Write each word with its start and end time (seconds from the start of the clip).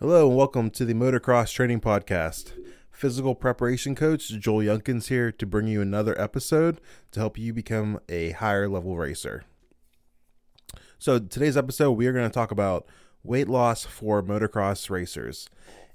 Hello 0.00 0.26
and 0.26 0.36
welcome 0.36 0.70
to 0.70 0.84
the 0.84 0.92
Motocross 0.92 1.52
Training 1.52 1.80
Podcast. 1.80 2.52
Physical 2.90 3.36
preparation 3.36 3.94
coach 3.94 4.28
Joel 4.28 4.64
Yunkins 4.64 5.06
here 5.06 5.30
to 5.30 5.46
bring 5.46 5.68
you 5.68 5.80
another 5.80 6.20
episode 6.20 6.80
to 7.12 7.20
help 7.20 7.38
you 7.38 7.52
become 7.52 8.00
a 8.08 8.32
higher 8.32 8.68
level 8.68 8.96
racer. 8.96 9.44
So, 10.98 11.20
today's 11.20 11.56
episode, 11.56 11.92
we 11.92 12.08
are 12.08 12.12
going 12.12 12.28
to 12.28 12.34
talk 12.34 12.50
about 12.50 12.86
weight 13.22 13.48
loss 13.48 13.84
for 13.84 14.20
motocross 14.20 14.90
racers. 14.90 15.48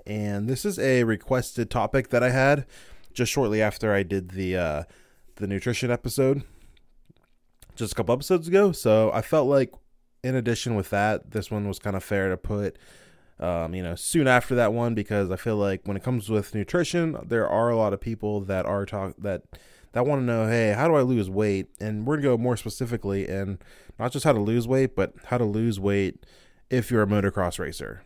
And 0.08 0.48
this 0.48 0.64
is 0.64 0.80
a 0.80 1.04
requested 1.04 1.70
topic 1.70 2.08
that 2.10 2.24
I 2.24 2.30
had 2.30 2.66
just 3.14 3.34
shortly 3.34 3.62
after 3.62 3.94
I 3.94 4.04
did 4.04 4.30
the 4.30 4.56
uh, 4.56 4.84
the 5.36 5.46
nutrition 5.46 5.92
episode 5.92 6.44
just 7.76 7.92
a 7.92 7.96
couple 7.96 8.14
episodes 8.14 8.48
ago. 8.48 8.72
So 8.72 9.12
I 9.12 9.22
felt 9.22 9.50
like, 9.50 9.74
in 10.24 10.36
addition 10.36 10.76
with 10.76 10.90
that, 10.92 11.32
this 11.32 11.52
one 11.52 11.68
was 11.68 11.80
kind 11.80 11.98
of 11.98 12.04
fair 12.04 12.30
to 12.30 12.38
put, 12.38 12.80
um, 13.40 13.74
you 13.74 13.82
know, 13.82 13.96
soon 13.96 14.28
after 14.28 14.54
that 14.56 14.74
one 14.74 14.94
because 14.94 15.32
I 15.32 15.38
feel 15.38 15.56
like 15.56 15.82
when 15.86 15.96
it 15.96 16.04
comes 16.04 16.30
with 16.30 16.54
nutrition, 16.54 17.18
there 17.26 17.48
are 17.48 17.70
a 17.70 17.78
lot 17.78 17.94
of 17.94 18.02
people 18.02 18.42
that 18.42 18.66
are 18.66 18.86
talk 18.86 19.16
that 19.20 19.44
that 19.94 20.06
want 20.06 20.22
to 20.22 20.26
know, 20.26 20.48
hey, 20.48 20.74
how 20.74 20.88
do 20.88 20.96
I 20.96 21.02
lose 21.02 21.30
weight? 21.30 21.68
And 21.80 22.06
we're 22.06 22.18
gonna 22.18 22.36
go 22.36 22.38
more 22.38 22.58
specifically 22.58 23.28
and 23.28 23.58
not 23.98 24.12
just 24.12 24.26
how 24.26 24.34
to 24.34 24.40
lose 24.40 24.68
weight, 24.68 24.96
but 24.96 25.14
how 25.26 25.38
to 25.38 25.46
lose 25.46 25.80
weight 25.80 26.26
if 26.70 26.92
you're 26.92 27.02
a 27.02 27.08
motocross 27.08 27.60
racer. 27.60 28.04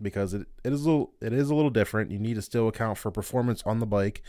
Because 0.00 0.34
it, 0.34 0.46
it 0.64 0.72
is 0.72 0.84
a 0.84 0.90
little 0.90 1.12
it 1.20 1.32
is 1.32 1.50
a 1.50 1.54
little 1.54 1.70
different. 1.70 2.10
You 2.10 2.18
need 2.18 2.34
to 2.34 2.42
still 2.42 2.68
account 2.68 2.96
for 2.96 3.10
performance 3.10 3.62
on 3.66 3.78
the 3.78 3.86
bike, 3.86 4.22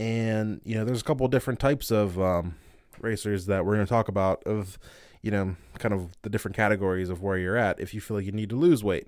and 0.00 0.60
you 0.64 0.74
know 0.74 0.84
there's 0.84 1.00
a 1.00 1.04
couple 1.04 1.26
different 1.28 1.60
types 1.60 1.92
of 1.92 2.20
um, 2.20 2.56
racers 3.00 3.46
that 3.46 3.64
we're 3.64 3.74
going 3.74 3.86
to 3.86 3.90
talk 3.90 4.08
about 4.08 4.42
of 4.44 4.78
you 5.22 5.30
know 5.30 5.54
kind 5.78 5.94
of 5.94 6.10
the 6.22 6.30
different 6.30 6.56
categories 6.56 7.08
of 7.08 7.22
where 7.22 7.38
you're 7.38 7.56
at 7.56 7.80
if 7.80 7.94
you 7.94 8.00
feel 8.00 8.16
like 8.16 8.26
you 8.26 8.32
need 8.32 8.50
to 8.50 8.56
lose 8.56 8.82
weight 8.82 9.06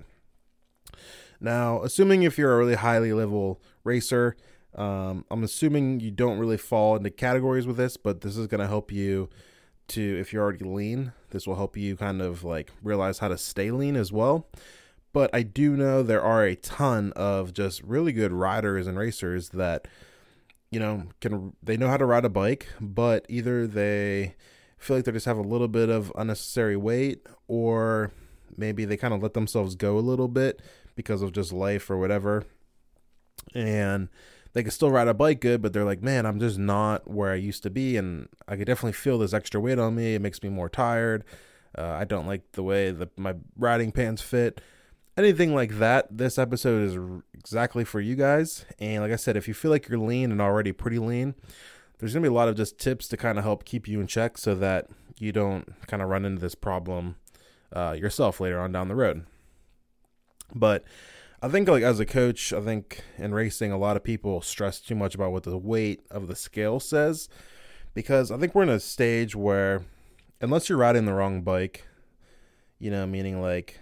now 1.40 1.82
assuming 1.82 2.22
if 2.22 2.38
you're 2.38 2.54
a 2.54 2.58
really 2.58 2.74
highly 2.74 3.12
level 3.12 3.60
racer 3.82 4.36
um, 4.74 5.24
i'm 5.30 5.44
assuming 5.44 6.00
you 6.00 6.10
don't 6.10 6.38
really 6.38 6.56
fall 6.56 6.96
into 6.96 7.10
categories 7.10 7.66
with 7.66 7.76
this 7.76 7.96
but 7.96 8.20
this 8.20 8.36
is 8.36 8.46
going 8.46 8.60
to 8.60 8.66
help 8.66 8.90
you 8.90 9.28
to 9.86 10.18
if 10.18 10.32
you're 10.32 10.42
already 10.42 10.64
lean 10.64 11.12
this 11.30 11.46
will 11.46 11.56
help 11.56 11.76
you 11.76 11.96
kind 11.96 12.22
of 12.22 12.44
like 12.44 12.70
realize 12.82 13.18
how 13.18 13.28
to 13.28 13.36
stay 13.36 13.70
lean 13.70 13.96
as 13.96 14.12
well. 14.12 14.46
But 15.12 15.30
i 15.34 15.42
do 15.42 15.76
know 15.76 16.02
there 16.02 16.22
are 16.22 16.44
a 16.44 16.56
ton 16.56 17.12
of 17.16 17.52
just 17.52 17.82
really 17.82 18.12
good 18.12 18.32
riders 18.32 18.86
and 18.86 18.96
racers 18.96 19.50
that 19.50 19.86
you 20.74 20.80
know, 20.80 21.04
can 21.20 21.54
they 21.62 21.76
know 21.76 21.86
how 21.86 21.96
to 21.96 22.04
ride 22.04 22.24
a 22.24 22.28
bike, 22.28 22.66
but 22.80 23.24
either 23.28 23.64
they 23.64 24.34
feel 24.76 24.96
like 24.96 25.04
they 25.04 25.12
just 25.12 25.24
have 25.26 25.38
a 25.38 25.42
little 25.42 25.68
bit 25.68 25.88
of 25.88 26.12
unnecessary 26.16 26.76
weight, 26.76 27.24
or 27.46 28.10
maybe 28.56 28.84
they 28.84 28.96
kind 28.96 29.14
of 29.14 29.22
let 29.22 29.34
themselves 29.34 29.74
go 29.74 29.98
a 29.98 30.00
little 30.00 30.28
bit 30.28 30.60
because 30.94 31.22
of 31.22 31.32
just 31.32 31.52
life 31.52 31.90
or 31.90 31.98
whatever, 31.98 32.44
and 33.54 34.08
they 34.52 34.62
can 34.62 34.70
still 34.70 34.90
ride 34.90 35.08
a 35.08 35.14
bike 35.14 35.40
good, 35.40 35.60
but 35.60 35.72
they're 35.72 35.84
like, 35.84 36.02
man, 36.02 36.26
I'm 36.26 36.38
just 36.38 36.58
not 36.58 37.10
where 37.10 37.32
I 37.32 37.36
used 37.36 37.62
to 37.64 37.70
be, 37.70 37.96
and 37.96 38.28
I 38.46 38.56
could 38.56 38.66
definitely 38.66 38.92
feel 38.92 39.18
this 39.18 39.34
extra 39.34 39.60
weight 39.60 39.78
on 39.78 39.94
me. 39.94 40.14
It 40.14 40.22
makes 40.22 40.42
me 40.42 40.48
more 40.48 40.68
tired. 40.68 41.24
Uh, 41.76 41.88
I 41.88 42.04
don't 42.04 42.26
like 42.26 42.52
the 42.52 42.62
way 42.62 42.92
that 42.92 43.18
my 43.18 43.34
riding 43.56 43.90
pants 43.90 44.22
fit 44.22 44.60
anything 45.16 45.54
like 45.54 45.78
that, 45.78 46.06
this 46.10 46.38
episode 46.38 46.82
is 46.82 47.22
exactly 47.34 47.84
for 47.84 48.00
you 48.00 48.14
guys. 48.14 48.64
And 48.78 49.02
like 49.02 49.12
I 49.12 49.16
said, 49.16 49.36
if 49.36 49.48
you 49.48 49.54
feel 49.54 49.70
like 49.70 49.88
you're 49.88 49.98
lean 49.98 50.32
and 50.32 50.40
already 50.40 50.72
pretty 50.72 50.98
lean, 50.98 51.34
there's 51.98 52.12
going 52.12 52.22
to 52.22 52.28
be 52.28 52.32
a 52.32 52.36
lot 52.36 52.48
of 52.48 52.56
just 52.56 52.78
tips 52.78 53.08
to 53.08 53.16
kind 53.16 53.38
of 53.38 53.44
help 53.44 53.64
keep 53.64 53.86
you 53.86 54.00
in 54.00 54.06
check 54.06 54.38
so 54.38 54.54
that 54.56 54.88
you 55.18 55.32
don't 55.32 55.72
kind 55.86 56.02
of 56.02 56.08
run 56.08 56.24
into 56.24 56.40
this 56.40 56.54
problem 56.54 57.16
uh, 57.72 57.96
yourself 57.98 58.40
later 58.40 58.60
on 58.60 58.72
down 58.72 58.88
the 58.88 58.94
road. 58.94 59.24
But 60.54 60.84
I 61.42 61.48
think 61.48 61.68
like 61.68 61.82
as 61.82 62.00
a 62.00 62.06
coach, 62.06 62.52
I 62.52 62.60
think 62.60 63.02
in 63.18 63.34
racing 63.34 63.72
a 63.72 63.78
lot 63.78 63.96
of 63.96 64.04
people 64.04 64.40
stress 64.40 64.80
too 64.80 64.94
much 64.94 65.14
about 65.14 65.32
what 65.32 65.42
the 65.42 65.58
weight 65.58 66.00
of 66.10 66.28
the 66.28 66.36
scale 66.36 66.80
says 66.80 67.28
because 67.94 68.30
I 68.30 68.36
think 68.36 68.54
we're 68.54 68.64
in 68.64 68.68
a 68.68 68.80
stage 68.80 69.34
where 69.34 69.84
unless 70.40 70.68
you're 70.68 70.78
riding 70.78 71.06
the 71.06 71.14
wrong 71.14 71.42
bike, 71.42 71.86
you 72.78 72.90
know, 72.90 73.06
meaning 73.06 73.40
like 73.40 73.78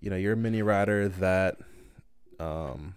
you 0.00 0.10
know 0.10 0.16
you're 0.16 0.34
a 0.34 0.36
mini 0.36 0.62
rider 0.62 1.08
that 1.08 1.56
um, 2.38 2.96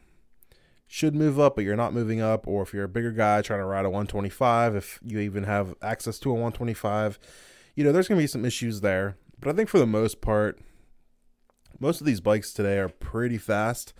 should 0.87 1.15
move 1.15 1.39
up, 1.39 1.55
but 1.55 1.63
you're 1.63 1.75
not 1.75 1.93
moving 1.93 2.19
up, 2.19 2.47
or 2.47 2.63
if 2.63 2.73
you're 2.73 2.83
a 2.83 2.89
bigger 2.89 3.11
guy 3.11 3.41
trying 3.41 3.59
to 3.59 3.65
ride 3.65 3.85
a 3.85 3.89
125, 3.89 4.75
if 4.75 4.99
you 5.05 5.19
even 5.19 5.43
have 5.43 5.75
access 5.81 6.19
to 6.19 6.29
a 6.29 6.33
125, 6.33 7.19
you 7.75 7.83
know 7.83 7.91
there's 7.91 8.07
gonna 8.07 8.19
be 8.19 8.27
some 8.27 8.45
issues 8.45 8.81
there. 8.81 9.15
But 9.39 9.49
I 9.49 9.53
think 9.53 9.69
for 9.69 9.79
the 9.79 9.87
most 9.87 10.21
part, 10.21 10.59
most 11.79 12.01
of 12.01 12.07
these 12.07 12.19
bikes 12.19 12.53
today 12.53 12.77
are 12.77 12.89
pretty 12.89 13.37
fast. 13.37 13.93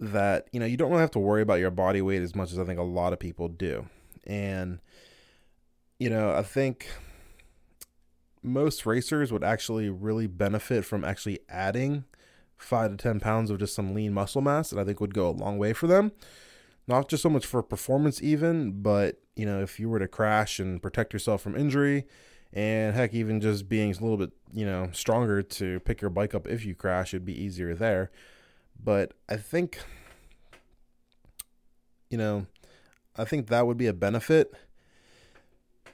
That 0.00 0.48
you 0.52 0.58
know 0.60 0.66
you 0.66 0.76
don't 0.76 0.90
really 0.90 1.00
have 1.00 1.12
to 1.12 1.20
worry 1.20 1.40
about 1.40 1.60
your 1.60 1.70
body 1.70 2.02
weight 2.02 2.22
as 2.22 2.34
much 2.34 2.52
as 2.52 2.58
I 2.58 2.64
think 2.64 2.80
a 2.80 2.82
lot 2.82 3.12
of 3.12 3.20
people 3.20 3.48
do, 3.48 3.86
and 4.26 4.80
you 5.98 6.10
know 6.10 6.34
I 6.34 6.42
think 6.42 6.88
most 8.42 8.84
racers 8.84 9.32
would 9.32 9.44
actually 9.44 9.88
really 9.88 10.26
benefit 10.26 10.84
from 10.84 11.04
actually 11.04 11.38
adding 11.48 12.04
five 12.56 12.90
to 12.90 12.96
10 12.96 13.20
pounds 13.20 13.50
of 13.50 13.58
just 13.58 13.74
some 13.74 13.94
lean 13.94 14.12
muscle 14.12 14.42
mass 14.42 14.70
that 14.70 14.78
I 14.78 14.84
think 14.84 15.00
would 15.00 15.14
go 15.14 15.28
a 15.28 15.30
long 15.30 15.58
way 15.58 15.72
for 15.72 15.86
them. 15.86 16.12
Not 16.86 17.08
just 17.08 17.22
so 17.22 17.30
much 17.30 17.46
for 17.46 17.62
performance, 17.62 18.22
even, 18.22 18.82
but 18.82 19.22
you 19.34 19.46
know, 19.46 19.62
if 19.62 19.80
you 19.80 19.88
were 19.88 19.98
to 19.98 20.08
crash 20.08 20.58
and 20.58 20.82
protect 20.82 21.14
yourself 21.14 21.40
from 21.40 21.56
injury, 21.56 22.06
and 22.54 22.96
heck, 22.96 23.12
even 23.12 23.42
just 23.42 23.68
being 23.68 23.90
a 23.90 23.94
little 23.94 24.16
bit, 24.16 24.30
you 24.52 24.64
know, 24.64 24.88
stronger 24.92 25.42
to 25.42 25.80
pick 25.80 26.00
your 26.00 26.10
bike 26.10 26.34
up 26.34 26.46
if 26.46 26.64
you 26.64 26.74
crash, 26.74 27.12
it'd 27.12 27.26
be 27.26 27.38
easier 27.38 27.74
there. 27.74 28.10
But 28.82 29.12
I 29.28 29.36
think, 29.36 29.78
you 32.08 32.16
know, 32.16 32.46
I 33.16 33.24
think 33.24 33.48
that 33.48 33.66
would 33.66 33.76
be 33.76 33.86
a 33.86 33.92
benefit 33.92 34.54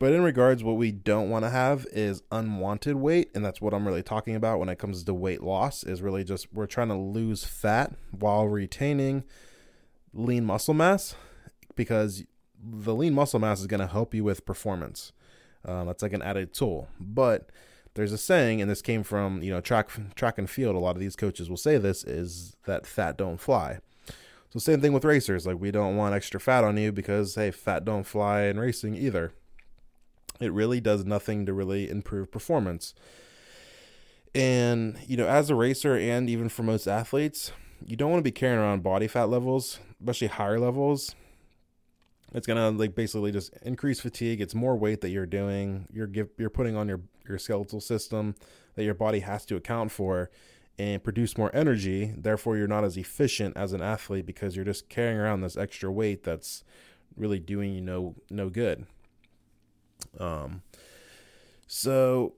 but 0.00 0.14
in 0.14 0.22
regards, 0.22 0.64
what 0.64 0.78
we 0.78 0.92
don't 0.92 1.28
want 1.28 1.44
to 1.44 1.50
have 1.50 1.86
is 1.92 2.22
unwanted 2.32 2.96
weight, 2.96 3.30
and 3.34 3.44
that's 3.44 3.60
what 3.60 3.74
I'm 3.74 3.86
really 3.86 4.02
talking 4.02 4.34
about 4.34 4.58
when 4.58 4.70
it 4.70 4.78
comes 4.78 5.04
to 5.04 5.12
weight 5.12 5.42
loss. 5.42 5.84
Is 5.84 6.00
really 6.00 6.24
just 6.24 6.50
we're 6.54 6.64
trying 6.64 6.88
to 6.88 6.96
lose 6.96 7.44
fat 7.44 7.92
while 8.10 8.48
retaining 8.48 9.24
lean 10.14 10.46
muscle 10.46 10.72
mass, 10.72 11.14
because 11.76 12.24
the 12.58 12.94
lean 12.94 13.12
muscle 13.12 13.38
mass 13.38 13.60
is 13.60 13.66
going 13.66 13.82
to 13.82 13.86
help 13.86 14.14
you 14.14 14.24
with 14.24 14.46
performance. 14.46 15.12
Uh, 15.64 15.84
that's 15.84 16.02
like 16.02 16.12
an 16.12 16.22
added 16.22 16.54
tool, 16.54 16.88
but 16.98 17.50
there's 17.94 18.12
a 18.12 18.18
saying, 18.18 18.62
and 18.62 18.70
this 18.70 18.82
came 18.82 19.02
from 19.02 19.42
you 19.42 19.50
know 19.50 19.60
track 19.60 19.90
track 20.14 20.38
and 20.38 20.48
field. 20.48 20.74
A 20.74 20.78
lot 20.78 20.96
of 20.96 21.00
these 21.00 21.16
coaches 21.16 21.50
will 21.50 21.56
say 21.56 21.76
this 21.76 22.04
is 22.04 22.56
that 22.64 22.86
fat 22.86 23.16
don't 23.16 23.38
fly. 23.38 23.78
So 24.50 24.58
same 24.58 24.80
thing 24.80 24.92
with 24.92 25.04
racers. 25.04 25.46
Like 25.46 25.60
we 25.60 25.70
don't 25.70 25.96
want 25.96 26.14
extra 26.14 26.40
fat 26.40 26.64
on 26.64 26.76
you 26.76 26.92
because 26.92 27.34
hey, 27.34 27.50
fat 27.50 27.84
don't 27.84 28.04
fly 28.04 28.42
in 28.42 28.58
racing 28.58 28.94
either 28.94 29.32
it 30.40 30.52
really 30.52 30.80
does 30.80 31.04
nothing 31.04 31.46
to 31.46 31.52
really 31.52 31.88
improve 31.88 32.32
performance. 32.32 32.94
And, 34.34 34.98
you 35.06 35.16
know, 35.16 35.26
as 35.26 35.50
a 35.50 35.54
racer 35.54 35.96
and 35.96 36.30
even 36.30 36.48
for 36.48 36.62
most 36.62 36.86
athletes, 36.86 37.52
you 37.84 37.96
don't 37.96 38.10
want 38.10 38.20
to 38.20 38.24
be 38.24 38.32
carrying 38.32 38.58
around 38.58 38.82
body 38.82 39.06
fat 39.06 39.28
levels, 39.28 39.78
especially 40.00 40.28
higher 40.28 40.58
levels. 40.58 41.14
It's 42.32 42.46
gonna 42.46 42.70
like 42.70 42.94
basically 42.94 43.32
just 43.32 43.52
increase 43.62 44.00
fatigue. 44.00 44.40
It's 44.40 44.54
more 44.54 44.76
weight 44.76 45.00
that 45.00 45.10
you're 45.10 45.26
doing. 45.26 45.86
You're 45.92 46.06
give, 46.06 46.28
you're 46.38 46.50
putting 46.50 46.76
on 46.76 46.88
your 46.88 47.00
your 47.28 47.38
skeletal 47.38 47.80
system 47.80 48.34
that 48.74 48.84
your 48.84 48.94
body 48.94 49.20
has 49.20 49.44
to 49.46 49.56
account 49.56 49.92
for 49.92 50.30
and 50.78 51.02
produce 51.02 51.36
more 51.36 51.54
energy. 51.54 52.14
Therefore, 52.16 52.56
you're 52.56 52.66
not 52.66 52.84
as 52.84 52.96
efficient 52.96 53.56
as 53.56 53.72
an 53.72 53.82
athlete 53.82 54.26
because 54.26 54.56
you're 54.56 54.64
just 54.64 54.88
carrying 54.88 55.18
around 55.18 55.42
this 55.42 55.56
extra 55.56 55.90
weight 55.90 56.22
that's 56.24 56.64
really 57.16 57.38
doing 57.38 57.74
you 57.74 57.80
no 57.80 58.14
no 58.30 58.48
good. 58.48 58.86
Um, 60.18 60.62
so 61.66 62.34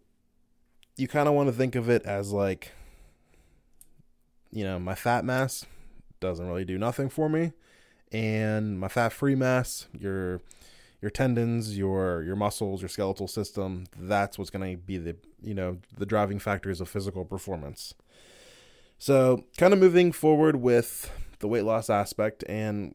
you 0.96 1.08
kind 1.08 1.28
of 1.28 1.34
want 1.34 1.48
to 1.48 1.52
think 1.52 1.74
of 1.74 1.88
it 1.88 2.02
as 2.04 2.32
like, 2.32 2.72
you 4.50 4.64
know, 4.64 4.78
my 4.78 4.94
fat 4.94 5.24
mass 5.24 5.64
doesn't 6.20 6.46
really 6.46 6.64
do 6.64 6.78
nothing 6.78 7.08
for 7.08 7.28
me, 7.28 7.52
and 8.12 8.78
my 8.78 8.88
fat 8.88 9.12
free 9.12 9.34
mass, 9.34 9.88
your 9.98 10.40
your 11.00 11.10
tendons, 11.10 11.76
your 11.76 12.22
your 12.22 12.36
muscles, 12.36 12.82
your 12.82 12.88
skeletal 12.88 13.26
system, 13.26 13.86
that's 13.98 14.38
what's 14.38 14.50
going 14.50 14.76
to 14.76 14.80
be 14.80 14.98
the 14.98 15.16
you 15.42 15.54
know 15.54 15.78
the 15.96 16.06
driving 16.06 16.38
factors 16.38 16.80
of 16.80 16.88
physical 16.88 17.24
performance. 17.24 17.94
So, 18.98 19.44
kind 19.56 19.72
of 19.72 19.80
moving 19.80 20.12
forward 20.12 20.56
with 20.56 21.10
the 21.40 21.48
weight 21.48 21.64
loss 21.64 21.90
aspect 21.90 22.44
and 22.48 22.94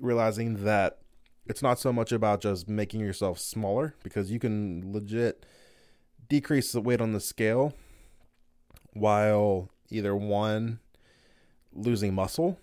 realizing 0.00 0.64
that 0.64 0.98
it's 1.46 1.62
not 1.62 1.78
so 1.78 1.92
much 1.92 2.10
about 2.10 2.40
just 2.40 2.68
making 2.68 3.00
yourself 3.00 3.38
smaller 3.38 3.94
because 4.02 4.30
you 4.30 4.38
can 4.38 4.92
legit 4.92 5.44
decrease 6.28 6.72
the 6.72 6.80
weight 6.80 7.00
on 7.00 7.12
the 7.12 7.20
scale 7.20 7.74
while 8.94 9.68
either 9.90 10.16
one 10.16 10.78
losing 11.72 12.14
muscle 12.14 12.58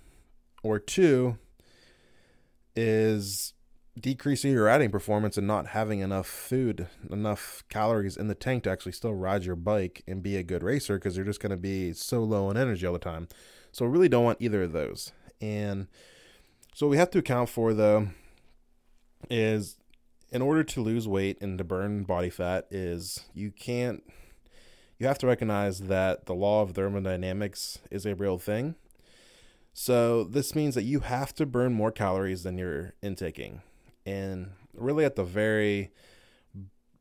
or 0.63 0.79
two 0.79 1.37
is 2.77 3.53
decreasing 3.99 4.51
your 4.51 4.65
riding 4.65 4.91
performance 4.91 5.37
and 5.37 5.47
not 5.47 5.67
having 5.67 5.99
enough 5.99 6.27
food, 6.27 6.87
enough 7.09 7.63
calories 7.69 8.15
in 8.15 8.27
the 8.27 8.35
tank 8.35 8.63
to 8.63 8.69
actually 8.69 8.91
still 8.91 9.13
ride 9.13 9.43
your 9.43 9.55
bike 9.55 10.03
and 10.07 10.21
be 10.21 10.37
a 10.37 10.43
good 10.43 10.63
racer 10.63 10.97
because 10.97 11.15
you're 11.15 11.25
just 11.25 11.39
going 11.39 11.49
to 11.49 11.57
be 11.57 11.93
so 11.93 12.23
low 12.23 12.47
on 12.47 12.57
energy 12.57 12.85
all 12.85 12.93
the 12.93 12.99
time. 12.99 13.27
So 13.71 13.85
we 13.85 13.91
really 13.91 14.09
don't 14.09 14.23
want 14.23 14.41
either 14.41 14.63
of 14.63 14.73
those. 14.73 15.11
And 15.41 15.87
so 16.75 16.87
we 16.87 16.97
have 16.97 17.09
to 17.11 17.19
account 17.19 17.49
for 17.49 17.73
though 17.73 18.09
is 19.29 19.77
in 20.31 20.41
order 20.41 20.63
to 20.63 20.81
lose 20.81 21.07
weight 21.07 21.41
and 21.41 21.57
to 21.57 21.63
burn 21.63 22.03
body 22.03 22.29
fat 22.29 22.67
is 22.69 23.25
you 23.33 23.51
can't 23.51 24.03
you 24.99 25.07
have 25.07 25.17
to 25.19 25.27
recognize 25.27 25.79
that 25.81 26.25
the 26.25 26.33
law 26.33 26.61
of 26.61 26.71
thermodynamics 26.71 27.79
is 27.91 28.05
a 28.05 28.15
real 28.15 28.39
thing. 28.39 28.75
So 29.79 30.23
this 30.23 30.55
means 30.55 30.73
that 30.73 30.85
you 30.85 31.01
have 31.01 31.35
to 31.35 31.45
burn 31.45 31.71
more 31.71 31.91
calories 31.91 32.41
than 32.41 32.57
you're 32.57 32.95
intaking. 33.03 33.61
And 34.07 34.53
really 34.73 35.05
at 35.05 35.15
the 35.15 35.23
very 35.23 35.91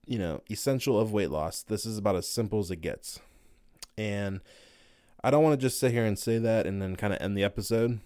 you 0.04 0.18
know, 0.18 0.42
essential 0.50 1.00
of 1.00 1.10
weight 1.10 1.30
loss, 1.30 1.62
this 1.62 1.86
is 1.86 1.96
about 1.96 2.16
as 2.16 2.28
simple 2.28 2.58
as 2.58 2.70
it 2.70 2.82
gets. 2.82 3.18
And 3.96 4.42
I 5.24 5.30
don't 5.30 5.42
want 5.42 5.58
to 5.58 5.66
just 5.66 5.80
sit 5.80 5.90
here 5.90 6.04
and 6.04 6.18
say 6.18 6.36
that 6.36 6.66
and 6.66 6.82
then 6.82 6.96
kind 6.96 7.14
of 7.14 7.20
end 7.22 7.34
the 7.34 7.44
episode. 7.44 7.98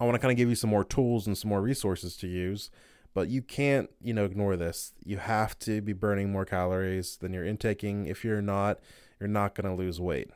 I 0.00 0.04
want 0.04 0.14
to 0.14 0.18
kind 0.18 0.32
of 0.32 0.38
give 0.38 0.48
you 0.48 0.54
some 0.54 0.70
more 0.70 0.82
tools 0.82 1.26
and 1.26 1.36
some 1.36 1.50
more 1.50 1.60
resources 1.60 2.16
to 2.16 2.26
use, 2.26 2.70
but 3.12 3.28
you 3.28 3.42
can't, 3.42 3.90
you 4.00 4.14
know, 4.14 4.24
ignore 4.24 4.56
this. 4.56 4.94
You 5.04 5.18
have 5.18 5.58
to 5.58 5.82
be 5.82 5.92
burning 5.92 6.32
more 6.32 6.46
calories 6.46 7.18
than 7.18 7.34
you're 7.34 7.44
intaking. 7.44 8.06
If 8.06 8.24
you're 8.24 8.40
not, 8.40 8.80
you're 9.20 9.28
not 9.28 9.54
going 9.54 9.68
to 9.68 9.78
lose 9.78 10.00
weight. 10.00 10.30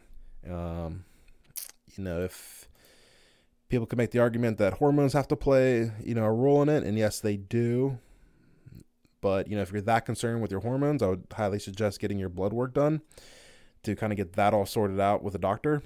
Um, 0.46 1.06
you 1.96 2.04
know, 2.04 2.20
if 2.20 2.68
people 3.72 3.86
can 3.86 3.96
make 3.96 4.10
the 4.10 4.18
argument 4.18 4.58
that 4.58 4.74
hormones 4.74 5.14
have 5.14 5.26
to 5.26 5.34
play, 5.34 5.90
you 6.04 6.14
know, 6.14 6.24
a 6.24 6.30
role 6.30 6.60
in 6.60 6.68
it, 6.68 6.84
and 6.84 6.98
yes, 6.98 7.20
they 7.20 7.38
do. 7.38 7.98
But 9.22 9.48
you 9.48 9.56
know, 9.56 9.62
if 9.62 9.72
you're 9.72 9.80
that 9.80 10.04
concerned 10.04 10.42
with 10.42 10.50
your 10.50 10.60
hormones, 10.60 11.02
I 11.02 11.06
would 11.06 11.24
highly 11.32 11.58
suggest 11.58 11.98
getting 11.98 12.18
your 12.18 12.28
blood 12.28 12.52
work 12.52 12.74
done 12.74 13.00
to 13.84 13.96
kind 13.96 14.12
of 14.12 14.18
get 14.18 14.34
that 14.34 14.52
all 14.52 14.66
sorted 14.66 15.00
out 15.00 15.22
with 15.22 15.34
a 15.34 15.38
doctor. 15.38 15.82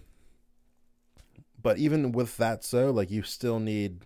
But 1.62 1.78
even 1.78 2.10
with 2.10 2.36
that, 2.38 2.64
so 2.64 2.90
like 2.90 3.08
you 3.08 3.22
still 3.22 3.60
need 3.60 4.00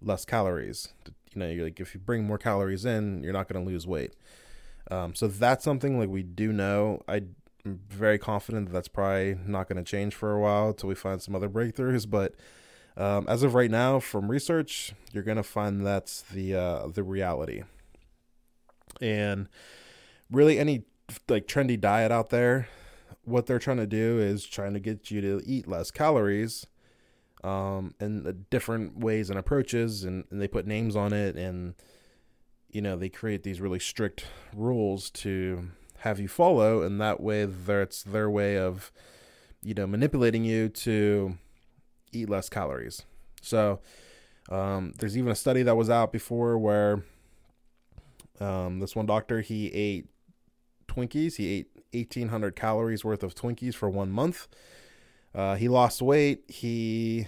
less 0.00 0.24
calories. 0.24 0.88
You 1.32 1.38
know, 1.38 1.64
like 1.64 1.78
if 1.78 1.94
you 1.94 2.00
bring 2.00 2.24
more 2.24 2.38
calories 2.38 2.84
in, 2.84 3.22
you're 3.22 3.32
not 3.32 3.48
going 3.48 3.64
to 3.64 3.70
lose 3.70 3.86
weight. 3.86 4.14
Um, 4.90 5.14
so 5.14 5.28
that's 5.28 5.62
something 5.62 5.96
like 5.96 6.08
we 6.08 6.24
do 6.24 6.52
know. 6.52 7.02
I'm 7.06 7.36
very 7.64 8.18
confident 8.18 8.66
that 8.66 8.72
that's 8.72 8.88
probably 8.88 9.36
not 9.46 9.68
going 9.68 9.82
to 9.82 9.88
change 9.88 10.12
for 10.16 10.32
a 10.32 10.40
while 10.40 10.70
until 10.70 10.88
we 10.88 10.96
find 10.96 11.22
some 11.22 11.36
other 11.36 11.48
breakthroughs. 11.48 12.10
But 12.10 12.34
um, 12.96 13.26
as 13.28 13.42
of 13.42 13.54
right 13.54 13.70
now, 13.70 14.00
from 14.00 14.30
research, 14.30 14.92
you're 15.12 15.22
going 15.22 15.36
to 15.36 15.42
find 15.42 15.84
that's 15.84 16.22
the 16.22 16.54
uh, 16.54 16.86
the 16.88 17.02
reality. 17.02 17.62
And 19.00 19.48
really, 20.30 20.58
any 20.58 20.84
like 21.28 21.46
trendy 21.46 21.80
diet 21.80 22.12
out 22.12 22.30
there, 22.30 22.68
what 23.24 23.46
they're 23.46 23.58
trying 23.58 23.78
to 23.78 23.86
do 23.86 24.18
is 24.18 24.44
trying 24.44 24.74
to 24.74 24.80
get 24.80 25.10
you 25.10 25.20
to 25.20 25.42
eat 25.46 25.66
less 25.66 25.90
calories 25.90 26.66
um, 27.42 27.94
and 27.98 28.48
different 28.50 28.98
ways 28.98 29.30
and 29.30 29.38
approaches, 29.38 30.04
and, 30.04 30.24
and 30.30 30.40
they 30.40 30.48
put 30.48 30.66
names 30.66 30.94
on 30.94 31.12
it, 31.12 31.36
and 31.36 31.74
you 32.70 32.82
know 32.82 32.96
they 32.96 33.08
create 33.08 33.42
these 33.42 33.60
really 33.60 33.80
strict 33.80 34.26
rules 34.54 35.10
to 35.10 35.68
have 35.98 36.20
you 36.20 36.28
follow, 36.28 36.82
and 36.82 37.00
that 37.00 37.20
way 37.20 37.44
that's 37.44 38.02
their 38.02 38.30
way 38.30 38.58
of 38.58 38.92
you 39.62 39.74
know 39.74 39.86
manipulating 39.86 40.44
you 40.44 40.68
to 40.68 41.38
eat 42.12 42.28
less 42.28 42.48
calories. 42.48 43.02
So 43.40 43.80
um, 44.50 44.92
there's 44.98 45.16
even 45.16 45.32
a 45.32 45.36
study 45.36 45.62
that 45.62 45.76
was 45.76 45.90
out 45.90 46.12
before 46.12 46.58
where 46.58 47.02
um, 48.40 48.80
this 48.80 48.96
one 48.96 49.06
doctor 49.06 49.40
he 49.40 49.68
ate 49.68 50.06
Twinkies. 50.88 51.36
He 51.36 51.58
ate 51.58 51.68
1,800 51.92 52.56
calories 52.56 53.04
worth 53.04 53.22
of 53.22 53.34
Twinkies 53.34 53.74
for 53.74 53.88
one 53.88 54.10
month. 54.10 54.48
Uh, 55.34 55.56
he 55.56 55.68
lost 55.68 56.02
weight. 56.02 56.44
He 56.48 57.26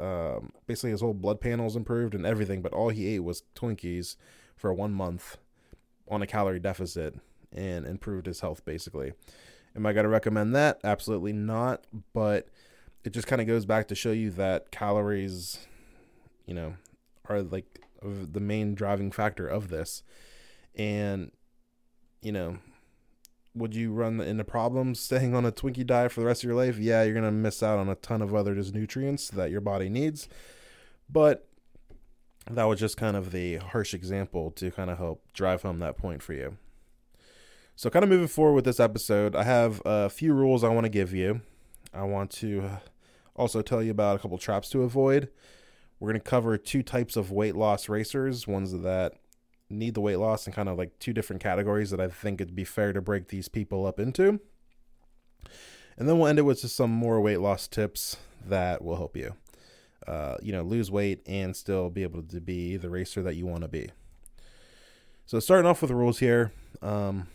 um, 0.00 0.52
basically 0.66 0.90
his 0.90 1.00
whole 1.00 1.14
blood 1.14 1.40
panels 1.40 1.76
improved 1.76 2.14
and 2.14 2.26
everything, 2.26 2.62
but 2.62 2.72
all 2.72 2.90
he 2.90 3.06
ate 3.14 3.20
was 3.20 3.42
Twinkies 3.54 4.16
for 4.56 4.72
one 4.72 4.92
month 4.92 5.38
on 6.08 6.22
a 6.22 6.26
calorie 6.26 6.60
deficit 6.60 7.18
and 7.52 7.86
improved 7.86 8.26
his 8.26 8.40
health 8.40 8.64
basically. 8.64 9.12
Am 9.74 9.84
I 9.84 9.92
going 9.92 10.04
to 10.04 10.10
recommend 10.10 10.54
that? 10.54 10.80
Absolutely 10.84 11.32
not. 11.32 11.86
But 12.14 12.48
it 13.06 13.12
just 13.12 13.28
kind 13.28 13.40
of 13.40 13.46
goes 13.46 13.64
back 13.64 13.86
to 13.86 13.94
show 13.94 14.10
you 14.10 14.30
that 14.32 14.72
calories, 14.72 15.60
you 16.44 16.52
know, 16.52 16.74
are 17.28 17.40
like 17.40 17.80
the 18.02 18.40
main 18.40 18.74
driving 18.74 19.12
factor 19.12 19.46
of 19.46 19.68
this. 19.68 20.02
And, 20.74 21.30
you 22.20 22.32
know, 22.32 22.58
would 23.54 23.76
you 23.76 23.92
run 23.92 24.20
into 24.20 24.42
problems 24.42 24.98
staying 24.98 25.36
on 25.36 25.46
a 25.46 25.52
Twinkie 25.52 25.86
diet 25.86 26.10
for 26.10 26.20
the 26.20 26.26
rest 26.26 26.42
of 26.42 26.48
your 26.48 26.56
life? 26.56 26.78
Yeah, 26.78 27.04
you're 27.04 27.14
going 27.14 27.24
to 27.24 27.30
miss 27.30 27.62
out 27.62 27.78
on 27.78 27.88
a 27.88 27.94
ton 27.94 28.22
of 28.22 28.34
other 28.34 28.56
just 28.56 28.74
nutrients 28.74 29.28
that 29.28 29.52
your 29.52 29.60
body 29.60 29.88
needs. 29.88 30.28
But 31.08 31.46
that 32.50 32.64
was 32.64 32.80
just 32.80 32.96
kind 32.96 33.16
of 33.16 33.30
the 33.30 33.56
harsh 33.58 33.94
example 33.94 34.50
to 34.50 34.72
kind 34.72 34.90
of 34.90 34.98
help 34.98 35.22
drive 35.32 35.62
home 35.62 35.78
that 35.78 35.96
point 35.96 36.24
for 36.24 36.32
you. 36.32 36.56
So, 37.76 37.88
kind 37.88 38.02
of 38.02 38.08
moving 38.08 38.26
forward 38.26 38.54
with 38.54 38.64
this 38.64 38.80
episode, 38.80 39.36
I 39.36 39.44
have 39.44 39.80
a 39.84 40.08
few 40.08 40.32
rules 40.32 40.64
I 40.64 40.70
want 40.70 40.86
to 40.86 40.90
give 40.90 41.14
you. 41.14 41.42
I 41.92 42.02
want 42.02 42.30
to 42.32 42.62
uh, 42.62 42.78
also 43.36 43.62
tell 43.62 43.82
you 43.82 43.90
about 43.90 44.16
a 44.16 44.18
couple 44.18 44.38
traps 44.38 44.68
to 44.70 44.82
avoid. 44.82 45.28
We're 46.00 46.10
going 46.10 46.20
to 46.20 46.28
cover 46.28 46.58
two 46.58 46.82
types 46.82 47.16
of 47.16 47.30
weight 47.30 47.54
loss 47.54 47.88
racers 47.88 48.46
ones 48.46 48.72
that 48.72 49.14
need 49.68 49.94
the 49.94 50.00
weight 50.00 50.16
loss 50.16 50.46
and 50.46 50.54
kind 50.54 50.68
of 50.68 50.78
like 50.78 50.98
two 50.98 51.12
different 51.12 51.42
categories 51.42 51.90
that 51.90 52.00
I 52.00 52.08
think 52.08 52.40
it'd 52.40 52.54
be 52.54 52.64
fair 52.64 52.92
to 52.92 53.00
break 53.00 53.28
these 53.28 53.48
people 53.48 53.86
up 53.86 53.98
into. 53.98 54.40
And 55.98 56.08
then 56.08 56.18
we'll 56.18 56.28
end 56.28 56.38
it 56.38 56.42
with 56.42 56.60
just 56.60 56.76
some 56.76 56.90
more 56.90 57.20
weight 57.20 57.38
loss 57.38 57.66
tips 57.66 58.16
that 58.46 58.82
will 58.82 58.96
help 58.96 59.16
you, 59.16 59.34
uh, 60.06 60.36
you 60.42 60.52
know, 60.52 60.62
lose 60.62 60.90
weight 60.90 61.22
and 61.26 61.56
still 61.56 61.88
be 61.88 62.02
able 62.02 62.22
to 62.22 62.40
be 62.40 62.76
the 62.76 62.90
racer 62.90 63.22
that 63.22 63.34
you 63.34 63.46
want 63.46 63.62
to 63.62 63.68
be. 63.68 63.90
So 65.24 65.40
starting 65.40 65.68
off 65.68 65.80
with 65.80 65.88
the 65.88 65.96
rules 65.96 66.18
here, 66.18 66.52
um, 66.82 67.28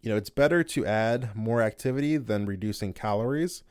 you 0.00 0.10
know, 0.10 0.16
it's 0.16 0.30
better 0.30 0.62
to 0.62 0.86
add 0.86 1.34
more 1.34 1.60
activity 1.60 2.16
than 2.16 2.46
reducing 2.46 2.92
calories, 2.92 3.62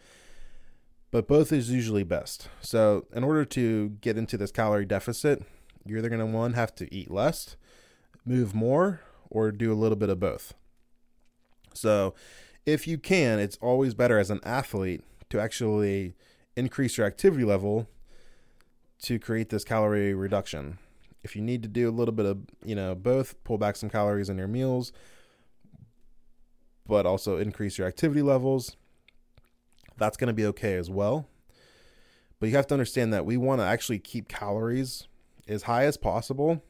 but 1.11 1.27
both 1.27 1.51
is 1.51 1.71
usually 1.71 2.03
best. 2.03 2.49
So 2.61 3.05
in 3.13 3.23
order 3.23 3.45
to 3.45 3.89
get 4.01 4.17
into 4.17 4.37
this 4.37 4.51
calorie 4.51 4.85
deficit, 4.85 5.43
you're 5.85 5.99
either 5.99 6.09
going 6.09 6.19
to 6.19 6.25
one 6.25 6.53
have 6.53 6.75
to 6.75 6.93
eat 6.93 7.09
less 7.09 7.55
move 8.27 8.53
more 8.53 9.01
or 9.29 9.51
do 9.51 9.71
a 9.71 9.75
little 9.75 9.95
bit 9.95 10.09
of 10.09 10.19
both. 10.19 10.53
So, 11.73 12.13
if 12.65 12.87
you 12.87 12.97
can, 12.97 13.39
it's 13.39 13.57
always 13.61 13.93
better 13.93 14.19
as 14.19 14.29
an 14.29 14.41
athlete 14.43 15.03
to 15.29 15.39
actually 15.39 16.15
increase 16.55 16.97
your 16.97 17.07
activity 17.07 17.45
level 17.45 17.87
to 19.03 19.19
create 19.19 19.49
this 19.49 19.63
calorie 19.63 20.13
reduction. 20.13 20.79
If 21.23 21.35
you 21.35 21.41
need 21.41 21.63
to 21.63 21.69
do 21.69 21.87
a 21.87 21.91
little 21.91 22.13
bit 22.13 22.25
of, 22.25 22.39
you 22.63 22.75
know, 22.75 22.95
both, 22.95 23.41
pull 23.43 23.57
back 23.57 23.75
some 23.75 23.89
calories 23.89 24.29
in 24.29 24.37
your 24.37 24.47
meals, 24.47 24.91
but 26.85 27.05
also 27.05 27.37
increase 27.37 27.77
your 27.77 27.87
activity 27.87 28.21
levels, 28.21 28.75
that's 29.97 30.17
going 30.17 30.27
to 30.27 30.33
be 30.33 30.45
okay 30.45 30.75
as 30.75 30.89
well. 30.89 31.27
But 32.39 32.49
you 32.49 32.55
have 32.55 32.67
to 32.67 32.75
understand 32.75 33.13
that 33.13 33.25
we 33.25 33.37
want 33.37 33.61
to 33.61 33.65
actually 33.65 33.99
keep 33.99 34.27
calories 34.27 35.07
as 35.47 35.63
high 35.63 35.85
as 35.85 35.97
possible 35.97 36.63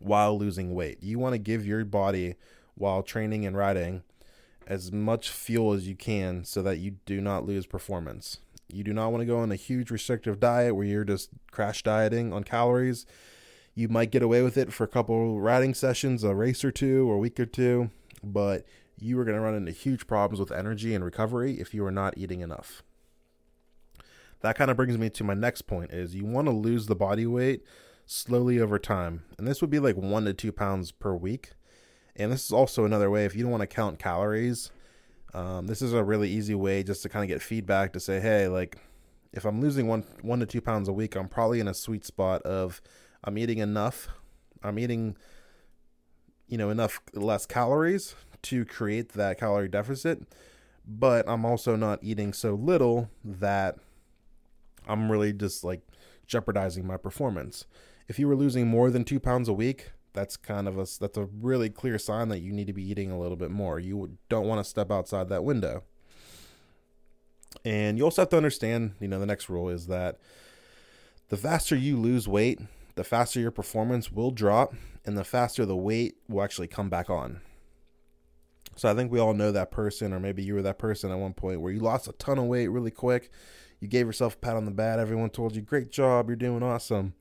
while 0.00 0.38
losing 0.38 0.74
weight. 0.74 1.02
You 1.02 1.18
want 1.18 1.34
to 1.34 1.38
give 1.38 1.66
your 1.66 1.84
body 1.84 2.34
while 2.74 3.02
training 3.02 3.44
and 3.44 3.56
riding 3.56 4.02
as 4.66 4.92
much 4.92 5.30
fuel 5.30 5.72
as 5.72 5.88
you 5.88 5.94
can 5.94 6.44
so 6.44 6.62
that 6.62 6.78
you 6.78 6.92
do 7.06 7.20
not 7.20 7.46
lose 7.46 7.66
performance. 7.66 8.38
You 8.70 8.84
do 8.84 8.92
not 8.92 9.10
want 9.10 9.22
to 9.22 9.26
go 9.26 9.38
on 9.38 9.50
a 9.50 9.56
huge 9.56 9.90
restrictive 9.90 10.38
diet 10.40 10.76
where 10.76 10.84
you're 10.84 11.04
just 11.04 11.30
crash 11.50 11.82
dieting 11.82 12.32
on 12.32 12.44
calories. 12.44 13.06
You 13.74 13.88
might 13.88 14.10
get 14.10 14.22
away 14.22 14.42
with 14.42 14.58
it 14.58 14.72
for 14.72 14.84
a 14.84 14.88
couple 14.88 15.40
riding 15.40 15.72
sessions, 15.72 16.22
a 16.22 16.34
race 16.34 16.64
or 16.64 16.70
two, 16.70 17.08
or 17.10 17.14
a 17.14 17.18
week 17.18 17.40
or 17.40 17.46
two, 17.46 17.90
but 18.22 18.66
you 19.00 19.18
are 19.18 19.24
going 19.24 19.36
to 19.36 19.42
run 19.42 19.54
into 19.54 19.72
huge 19.72 20.06
problems 20.06 20.40
with 20.40 20.52
energy 20.52 20.94
and 20.94 21.04
recovery 21.04 21.60
if 21.60 21.74
you 21.74 21.84
are 21.84 21.90
not 21.90 22.16
eating 22.16 22.40
enough. 22.40 22.82
That 24.40 24.56
kind 24.56 24.70
of 24.70 24.76
brings 24.76 24.98
me 24.98 25.10
to 25.10 25.24
my 25.24 25.34
next 25.34 25.62
point 25.62 25.92
is 25.92 26.14
you 26.14 26.24
want 26.24 26.46
to 26.46 26.52
lose 26.52 26.86
the 26.86 26.94
body 26.94 27.26
weight 27.26 27.62
slowly 28.06 28.60
over 28.60 28.78
time. 28.78 29.24
And 29.36 29.46
this 29.46 29.60
would 29.60 29.70
be 29.70 29.80
like 29.80 29.96
one 29.96 30.24
to 30.24 30.34
two 30.34 30.52
pounds 30.52 30.92
per 30.92 31.14
week. 31.14 31.50
And 32.16 32.32
this 32.32 32.44
is 32.44 32.52
also 32.52 32.84
another 32.84 33.10
way 33.10 33.24
if 33.24 33.34
you 33.34 33.42
don't 33.42 33.50
want 33.50 33.62
to 33.62 33.66
count 33.66 33.98
calories. 33.98 34.70
Um, 35.34 35.66
this 35.66 35.82
is 35.82 35.92
a 35.92 36.04
really 36.04 36.30
easy 36.30 36.54
way 36.54 36.82
just 36.82 37.02
to 37.02 37.08
kind 37.08 37.24
of 37.24 37.28
get 37.28 37.42
feedback 37.42 37.92
to 37.92 38.00
say, 38.00 38.20
hey, 38.20 38.48
like 38.48 38.78
if 39.32 39.44
I'm 39.44 39.60
losing 39.60 39.86
one 39.86 40.04
one 40.22 40.40
to 40.40 40.46
two 40.46 40.60
pounds 40.60 40.88
a 40.88 40.92
week, 40.92 41.16
I'm 41.16 41.28
probably 41.28 41.60
in 41.60 41.68
a 41.68 41.74
sweet 41.74 42.04
spot 42.04 42.42
of 42.42 42.80
I'm 43.24 43.36
eating 43.36 43.58
enough. 43.58 44.08
I'm 44.62 44.78
eating, 44.78 45.16
you 46.46 46.58
know, 46.58 46.70
enough 46.70 47.00
less 47.12 47.44
calories 47.44 48.14
to 48.42 48.64
create 48.64 49.10
that 49.10 49.38
calorie 49.38 49.68
deficit, 49.68 50.22
but 50.86 51.28
I'm 51.28 51.44
also 51.44 51.76
not 51.76 51.98
eating 52.02 52.32
so 52.32 52.54
little 52.54 53.10
that 53.24 53.76
I'm 54.86 55.10
really 55.10 55.32
just 55.32 55.64
like 55.64 55.82
jeopardizing 56.26 56.86
my 56.86 56.96
performance 56.96 57.64
if 58.08 58.18
you 58.18 58.26
were 58.26 58.34
losing 58.34 58.66
more 58.66 58.90
than 58.90 59.04
two 59.04 59.20
pounds 59.20 59.48
a 59.48 59.52
week, 59.52 59.92
that's 60.14 60.36
kind 60.36 60.66
of 60.66 60.78
a 60.78 60.86
that's 60.98 61.18
a 61.18 61.28
really 61.40 61.68
clear 61.68 61.98
sign 61.98 62.28
that 62.30 62.40
you 62.40 62.52
need 62.52 62.66
to 62.66 62.72
be 62.72 62.82
eating 62.82 63.10
a 63.10 63.18
little 63.18 63.36
bit 63.36 63.50
more. 63.50 63.78
You 63.78 64.16
don't 64.28 64.48
want 64.48 64.64
to 64.64 64.68
step 64.68 64.90
outside 64.90 65.28
that 65.28 65.44
window. 65.44 65.84
And 67.64 67.98
you 67.98 68.04
also 68.04 68.22
have 68.22 68.30
to 68.30 68.36
understand, 68.36 68.94
you 69.00 69.08
know, 69.08 69.20
the 69.20 69.26
next 69.26 69.48
rule 69.48 69.68
is 69.68 69.86
that 69.86 70.18
the 71.28 71.36
faster 71.36 71.76
you 71.76 71.96
lose 71.98 72.26
weight, 72.26 72.60
the 72.94 73.04
faster 73.04 73.40
your 73.40 73.50
performance 73.50 74.10
will 74.10 74.30
drop 74.30 74.74
and 75.04 75.16
the 75.16 75.24
faster 75.24 75.66
the 75.66 75.76
weight 75.76 76.16
will 76.28 76.42
actually 76.42 76.68
come 76.68 76.88
back 76.88 77.10
on. 77.10 77.40
So 78.78 78.88
I 78.88 78.94
think 78.94 79.10
we 79.10 79.18
all 79.18 79.34
know 79.34 79.50
that 79.50 79.72
person, 79.72 80.12
or 80.12 80.20
maybe 80.20 80.44
you 80.44 80.54
were 80.54 80.62
that 80.62 80.78
person 80.78 81.10
at 81.10 81.18
one 81.18 81.32
point 81.32 81.60
where 81.60 81.72
you 81.72 81.80
lost 81.80 82.06
a 82.06 82.12
ton 82.12 82.38
of 82.38 82.44
weight 82.44 82.68
really 82.68 82.92
quick. 82.92 83.28
You 83.80 83.88
gave 83.88 84.06
yourself 84.06 84.34
a 84.34 84.38
pat 84.38 84.54
on 84.54 84.66
the 84.66 84.70
back. 84.70 85.00
Everyone 85.00 85.30
told 85.30 85.56
you, 85.56 85.62
great 85.62 85.90
job, 85.90 86.28
you're 86.28 86.36
doing 86.36 86.62
awesome. 86.62 87.14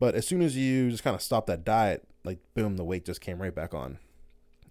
But 0.00 0.14
as 0.14 0.26
soon 0.26 0.40
as 0.40 0.56
you 0.56 0.90
just 0.90 1.04
kind 1.04 1.14
of 1.14 1.20
stop 1.20 1.44
that 1.46 1.66
diet, 1.66 2.08
like 2.24 2.38
boom, 2.54 2.78
the 2.78 2.84
weight 2.84 3.04
just 3.04 3.20
came 3.20 3.42
right 3.42 3.54
back 3.54 3.74
on. 3.74 3.98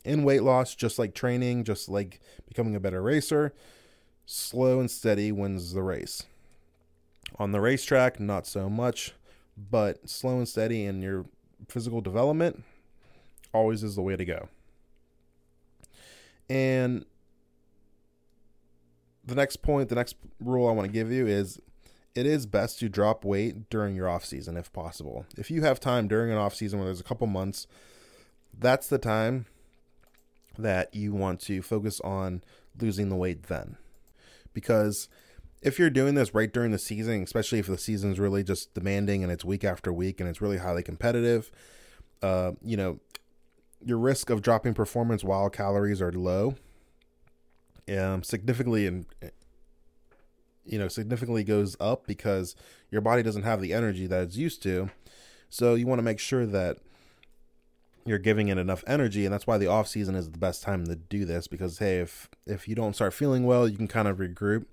In 0.04 0.24
weight 0.24 0.42
loss, 0.42 0.74
just 0.74 0.98
like 0.98 1.14
training, 1.14 1.64
just 1.64 1.90
like 1.90 2.20
becoming 2.48 2.76
a 2.76 2.80
better 2.80 3.04
racer, 3.04 3.54
slow 4.26 4.80
and 4.80 4.90
steady 4.90 5.32
wins 5.32 5.74
the 5.74 5.84
race. 5.84 6.24
On 7.38 7.52
the 7.52 7.62
racetrack, 7.62 8.20
not 8.20 8.48
so 8.48 8.68
much, 8.68 9.14
but 9.56 10.10
slow 10.10 10.40
and 10.40 10.48
steady 10.48 10.86
in 10.86 11.04
your 11.04 11.28
physical 11.70 12.02
development 12.02 12.64
always 13.54 13.84
is 13.84 13.96
the 13.96 14.02
way 14.02 14.16
to 14.16 14.26
go. 14.26 14.50
And 16.50 17.06
the 19.26 19.36
next 19.36 19.58
point, 19.58 19.90
the 19.90 19.96
next 19.96 20.16
rule 20.40 20.68
I 20.68 20.72
want 20.72 20.88
to 20.88 20.94
give 20.94 21.12
you 21.12 21.26
is 21.28 21.60
it 22.14 22.26
is 22.26 22.46
best 22.46 22.80
to 22.80 22.90
drop 22.90 23.26
weight 23.26 23.70
during 23.70 23.96
your 23.96 24.08
off 24.08 24.24
season 24.24 24.56
if 24.56 24.72
possible. 24.72 25.26
If 25.38 25.52
you 25.52 25.64
have 25.64 25.80
time 25.80 26.08
during 26.08 26.32
an 26.32 26.38
off 26.38 26.56
season 26.56 26.80
where 26.80 26.86
there's 26.86 27.00
a 27.00 27.04
couple 27.04 27.28
months, 27.28 27.68
that's 28.58 28.88
the 28.88 28.98
time 28.98 29.46
that 30.58 30.94
you 30.94 31.14
want 31.14 31.42
to 31.42 31.62
focus 31.62 32.00
on 32.02 32.42
losing 32.80 33.10
the 33.10 33.16
weight 33.16 33.44
then. 33.44 33.78
Because 34.54 35.10
if 35.62 35.78
you're 35.78 35.90
doing 35.90 36.16
this 36.16 36.34
right 36.34 36.52
during 36.54 36.72
the 36.72 36.80
season, 36.80 37.24
especially 37.24 37.60
if 37.60 37.68
the 37.68 37.78
season 37.78 38.12
is 38.12 38.20
really 38.20 38.44
just 38.44 38.74
demanding 38.74 39.24
and 39.24 39.32
it's 39.32 39.44
week 39.44 39.64
after 39.64 39.92
week 39.92 40.20
and 40.22 40.30
it's 40.30 40.42
really 40.42 40.58
highly 40.58 40.84
competitive, 40.84 41.52
uh, 42.22 42.52
you 42.62 42.78
know, 42.78 43.00
your 43.86 43.98
risk 43.98 44.30
of 44.30 44.42
dropping 44.42 44.74
performance 44.74 45.24
while 45.24 45.50
calories 45.50 46.02
are 46.02 46.12
low 46.12 46.56
um, 47.88 48.24
significantly 48.24 48.88
and 48.88 49.06
you 50.66 50.80
know 50.80 50.88
significantly 50.88 51.44
goes 51.44 51.78
up 51.80 52.08
because 52.08 52.56
your 52.90 53.02
body 53.02 53.22
doesn't 53.22 53.44
have 53.44 53.62
the 53.62 53.74
energy 53.74 54.08
that 54.08 54.24
it's 54.24 54.36
used 54.36 54.64
to. 54.64 54.90
So 55.50 55.76
you 55.76 55.86
want 55.88 56.00
to 56.00 56.04
make 56.04 56.20
sure 56.20 56.46
that 56.46 56.78
you're 58.06 58.20
giving 58.20 58.50
it 58.50 58.58
enough 58.58 58.84
energy 58.86 59.26
and 59.26 59.34
that's 59.34 59.48
why 59.48 59.58
the 59.58 59.68
off 59.68 59.88
season 59.88 60.16
is 60.16 60.30
the 60.30 60.38
best 60.38 60.62
time 60.62 60.86
to 60.86 60.96
do 60.96 61.26
this 61.26 61.48
because 61.48 61.80
hey 61.80 61.98
if 61.98 62.30
if 62.46 62.68
you 62.68 62.76
don't 62.76 62.94
start 62.94 63.16
feeling 63.16 63.46
well 63.46 63.68
you 63.68 63.76
can 63.76 63.88
kind 63.88 64.08
of 64.08 64.18
regroup 64.18 64.66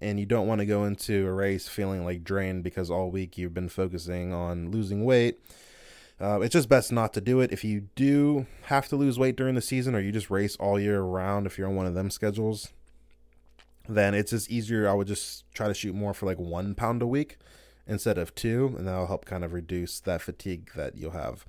and 0.00 0.18
you 0.18 0.24
don't 0.24 0.46
want 0.46 0.58
to 0.58 0.64
go 0.64 0.84
into 0.84 1.26
a 1.26 1.32
race 1.32 1.68
feeling 1.68 2.02
like 2.02 2.24
drained 2.24 2.64
because 2.64 2.90
all 2.90 3.10
week 3.10 3.36
you've 3.36 3.52
been 3.52 3.68
focusing 3.68 4.32
on 4.32 4.70
losing 4.70 5.04
weight 5.04 5.38
uh, 6.22 6.40
it's 6.40 6.52
just 6.52 6.68
best 6.68 6.92
not 6.92 7.12
to 7.14 7.20
do 7.20 7.40
it. 7.40 7.52
If 7.52 7.64
you 7.64 7.88
do 7.96 8.46
have 8.66 8.88
to 8.88 8.96
lose 8.96 9.18
weight 9.18 9.36
during 9.36 9.56
the 9.56 9.60
season 9.60 9.94
or 9.94 10.00
you 10.00 10.12
just 10.12 10.30
race 10.30 10.54
all 10.56 10.78
year 10.78 11.00
round, 11.02 11.46
if 11.46 11.58
you're 11.58 11.68
on 11.68 11.74
one 11.74 11.86
of 11.86 11.94
them 11.94 12.10
schedules, 12.10 12.68
then 13.88 14.14
it's 14.14 14.30
just 14.30 14.48
easier. 14.48 14.88
I 14.88 14.92
would 14.92 15.08
just 15.08 15.52
try 15.52 15.66
to 15.66 15.74
shoot 15.74 15.94
more 15.94 16.14
for 16.14 16.26
like 16.26 16.38
one 16.38 16.76
pound 16.76 17.02
a 17.02 17.06
week 17.06 17.38
instead 17.88 18.18
of 18.18 18.34
two, 18.36 18.74
and 18.78 18.86
that'll 18.86 19.08
help 19.08 19.24
kind 19.24 19.42
of 19.42 19.52
reduce 19.52 19.98
that 20.00 20.22
fatigue 20.22 20.70
that 20.76 20.96
you'll 20.96 21.10
have. 21.10 21.44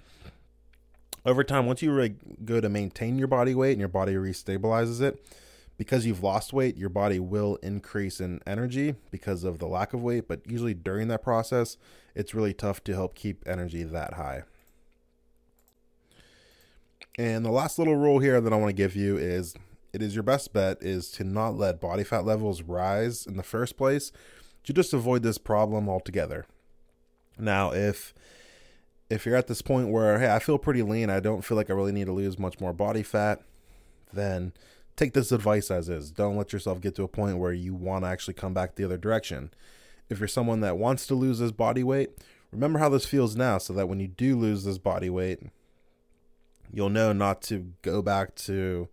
Over 1.24 1.44
time, 1.44 1.68
once 1.68 1.82
you 1.84 1.94
really 1.94 2.16
go 2.44 2.60
to 2.60 2.68
maintain 2.68 3.20
your 3.20 3.28
body 3.28 3.54
weight 3.54 3.74
and 3.74 3.80
your 3.80 3.88
body 3.88 4.16
restabilizes 4.16 5.02
it, 5.02 5.24
because 5.78 6.06
you've 6.06 6.24
lost 6.24 6.52
weight, 6.52 6.78
your 6.78 6.90
body 6.90 7.20
will 7.20 7.58
increase 7.58 8.20
in 8.20 8.40
energy 8.46 8.96
because 9.12 9.44
of 9.44 9.60
the 9.60 9.68
lack 9.68 9.94
of 9.94 10.02
weight. 10.02 10.28
But 10.28 10.42
usually 10.46 10.74
during 10.74 11.08
that 11.10 11.24
process, 11.24 11.78
it's 12.16 12.34
really 12.34 12.54
tough 12.54 12.84
to 12.86 12.94
help 12.94 13.16
keep 13.16 13.44
energy 13.48 13.84
that 13.84 14.14
high. 14.14 14.44
And 17.18 17.46
the 17.46 17.52
last 17.52 17.78
little 17.78 17.96
rule 17.96 18.20
here 18.20 18.42
that 18.42 18.52
I 18.52 18.56
want 18.56 18.70
to 18.70 18.74
give 18.74 18.96
you 18.96 19.18
is 19.18 19.54
it 19.94 20.02
is 20.02 20.16
your 20.16 20.24
best 20.24 20.52
bet 20.54 20.78
is 20.82 21.12
to 21.12 21.24
not 21.24 21.56
let 21.56 21.80
body 21.80 22.04
fat 22.04 22.26
levels 22.26 22.64
rise 22.64 23.28
in 23.28 23.38
the 23.38 23.44
first 23.44 23.78
place 23.78 24.12
to 24.64 24.74
just 24.74 24.94
avoid 24.94 25.22
this 25.22 25.38
problem 25.38 25.88
altogether. 25.88 26.46
Now, 27.38 27.72
if 27.72 28.14
if 29.10 29.26
you're 29.26 29.36
at 29.36 29.48
this 29.48 29.62
point 29.62 29.90
where 29.90 30.18
hey, 30.20 30.34
I 30.34 30.40
feel 30.40 30.58
pretty 30.58 30.82
lean, 30.82 31.12
I 31.12 31.20
don't 31.20 31.44
feel 31.44 31.56
like 31.56 31.70
I 31.70 31.74
really 31.74 31.92
need 31.92 32.08
to 32.08 32.14
lose 32.14 32.40
much 32.40 32.60
more 32.60 32.74
body 32.74 33.04
fat, 33.04 33.42
then 34.12 34.54
take 34.96 35.14
this 35.14 35.32
advice 35.32 35.70
as 35.70 35.90
is. 35.90 36.12
Don't 36.12 36.38
let 36.38 36.54
yourself 36.54 36.82
get 36.82 36.96
to 36.96 37.04
a 37.04 37.08
point 37.08 37.38
where 37.38 37.54
you 37.54 37.76
want 37.76 38.06
to 38.06 38.10
actually 38.10 38.34
come 38.34 38.56
back 38.56 38.76
the 38.76 38.86
other 38.86 38.98
direction. 38.98 39.52
If 40.10 40.20
you're 40.20 40.28
someone 40.28 40.62
that 40.62 40.78
wants 40.78 41.06
to 41.08 41.16
lose 41.16 41.40
this 41.40 41.52
body 41.52 41.84
weight, 41.84 42.12
remember 42.52 42.80
how 42.80 42.90
this 42.90 43.06
feels 43.06 43.36
now 43.36 43.60
so 43.60 43.74
that 43.74 43.88
when 43.88 44.00
you 44.00 44.08
do 44.08 44.36
lose 44.36 44.64
this 44.64 44.78
body 44.78 45.10
weight, 45.10 45.40
you'll 46.74 46.90
know 46.90 47.14
not 47.14 47.42
to 47.44 47.74
go 47.84 48.02
back 48.02 48.36
to 48.36 48.90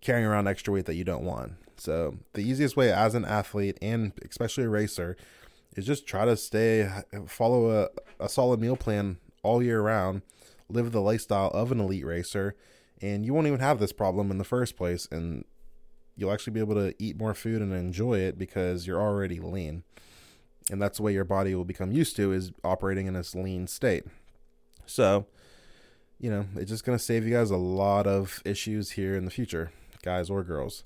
carrying 0.00 0.26
around 0.26 0.48
extra 0.48 0.72
weight 0.72 0.86
that 0.86 0.94
you 0.94 1.04
don't 1.04 1.24
want. 1.24 1.52
So 1.76 2.16
the 2.32 2.42
easiest 2.42 2.76
way 2.76 2.92
as 2.92 3.14
an 3.14 3.24
athlete 3.24 3.78
and 3.80 4.12
especially 4.28 4.64
a 4.64 4.68
racer 4.68 5.16
is 5.76 5.86
just 5.86 6.06
try 6.06 6.24
to 6.24 6.36
stay 6.36 6.88
follow 7.26 7.70
a, 7.70 7.88
a 8.18 8.28
solid 8.28 8.60
meal 8.60 8.76
plan 8.76 9.18
all 9.42 9.62
year 9.62 9.80
round, 9.80 10.22
live 10.68 10.90
the 10.90 11.00
lifestyle 11.00 11.48
of 11.48 11.70
an 11.70 11.78
elite 11.78 12.04
racer, 12.04 12.56
and 13.00 13.24
you 13.24 13.32
won't 13.32 13.46
even 13.46 13.60
have 13.60 13.78
this 13.78 13.92
problem 13.92 14.30
in 14.30 14.38
the 14.38 14.44
first 14.44 14.76
place 14.76 15.06
and 15.12 15.44
you'll 16.16 16.32
actually 16.32 16.52
be 16.52 16.60
able 16.60 16.74
to 16.74 16.94
eat 16.98 17.16
more 17.16 17.34
food 17.34 17.62
and 17.62 17.72
enjoy 17.72 18.18
it 18.18 18.38
because 18.38 18.86
you're 18.86 19.00
already 19.00 19.38
lean. 19.38 19.84
And 20.70 20.82
that's 20.82 20.98
the 20.98 21.04
way 21.04 21.12
your 21.12 21.24
body 21.24 21.54
will 21.54 21.64
become 21.64 21.92
used 21.92 22.16
to 22.16 22.32
is 22.32 22.50
operating 22.64 23.06
in 23.06 23.14
this 23.14 23.34
lean 23.34 23.66
state. 23.68 24.04
So, 24.84 25.26
you 26.20 26.30
know, 26.30 26.46
it's 26.56 26.70
just 26.70 26.84
going 26.84 26.98
to 26.98 27.02
save 27.02 27.26
you 27.26 27.34
guys 27.34 27.50
a 27.50 27.56
lot 27.56 28.06
of 28.06 28.42
issues 28.44 28.92
here 28.92 29.16
in 29.16 29.24
the 29.24 29.30
future, 29.30 29.70
guys 30.02 30.30
or 30.30 30.42
girls. 30.42 30.84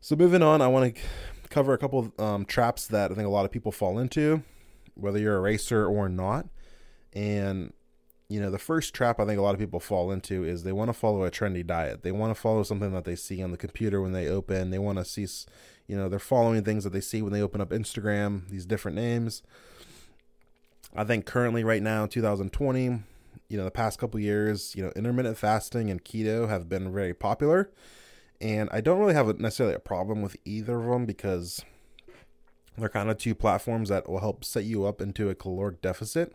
So, 0.00 0.16
moving 0.16 0.42
on, 0.42 0.62
I 0.62 0.68
want 0.68 0.94
to 0.94 1.02
cover 1.48 1.72
a 1.72 1.78
couple 1.78 2.12
um, 2.18 2.44
traps 2.44 2.86
that 2.88 3.10
I 3.10 3.14
think 3.14 3.26
a 3.26 3.30
lot 3.30 3.44
of 3.44 3.50
people 3.50 3.72
fall 3.72 3.98
into, 3.98 4.42
whether 4.94 5.18
you're 5.18 5.36
a 5.36 5.40
racer 5.40 5.86
or 5.86 6.08
not. 6.08 6.46
And, 7.12 7.72
you 8.28 8.40
know, 8.40 8.50
the 8.50 8.58
first 8.58 8.94
trap 8.94 9.18
I 9.18 9.26
think 9.26 9.38
a 9.38 9.42
lot 9.42 9.54
of 9.54 9.60
people 9.60 9.80
fall 9.80 10.12
into 10.12 10.44
is 10.44 10.62
they 10.62 10.72
want 10.72 10.88
to 10.88 10.94
follow 10.94 11.24
a 11.24 11.30
trendy 11.30 11.66
diet. 11.66 12.02
They 12.02 12.12
want 12.12 12.34
to 12.34 12.40
follow 12.40 12.62
something 12.62 12.92
that 12.92 13.04
they 13.04 13.16
see 13.16 13.42
on 13.42 13.50
the 13.50 13.56
computer 13.56 14.00
when 14.00 14.12
they 14.12 14.28
open. 14.28 14.70
They 14.70 14.78
want 14.78 14.98
to 14.98 15.04
see, 15.04 15.26
you 15.86 15.96
know, 15.96 16.08
they're 16.08 16.18
following 16.18 16.62
things 16.64 16.84
that 16.84 16.92
they 16.92 17.00
see 17.00 17.20
when 17.20 17.32
they 17.32 17.42
open 17.42 17.60
up 17.60 17.70
Instagram, 17.70 18.48
these 18.48 18.66
different 18.66 18.96
names. 18.96 19.42
I 20.94 21.04
think 21.04 21.24
currently, 21.24 21.62
right 21.62 21.82
now, 21.82 22.06
2020, 22.06 23.02
you 23.48 23.56
know 23.56 23.64
the 23.64 23.70
past 23.70 23.98
couple 23.98 24.20
years 24.20 24.74
you 24.76 24.82
know 24.82 24.92
intermittent 24.96 25.36
fasting 25.36 25.90
and 25.90 26.04
keto 26.04 26.48
have 26.48 26.68
been 26.68 26.92
very 26.92 27.14
popular. 27.14 27.70
And 28.42 28.70
i 28.72 28.80
don't 28.80 28.98
really 28.98 29.14
have 29.14 29.38
necessarily 29.38 29.74
a 29.74 29.80
problem 29.80 30.22
with 30.22 30.36
either 30.44 30.80
of 30.80 30.86
them 30.86 31.06
because 31.06 31.64
they're 32.78 32.88
kind 32.88 33.10
of 33.10 33.18
two 33.18 33.34
platforms 33.34 33.88
that 33.90 34.08
will 34.08 34.20
help 34.20 34.44
set 34.44 34.64
you 34.64 34.86
up 34.86 35.00
into 35.00 35.28
a 35.28 35.34
caloric 35.34 35.82
deficit. 35.82 36.34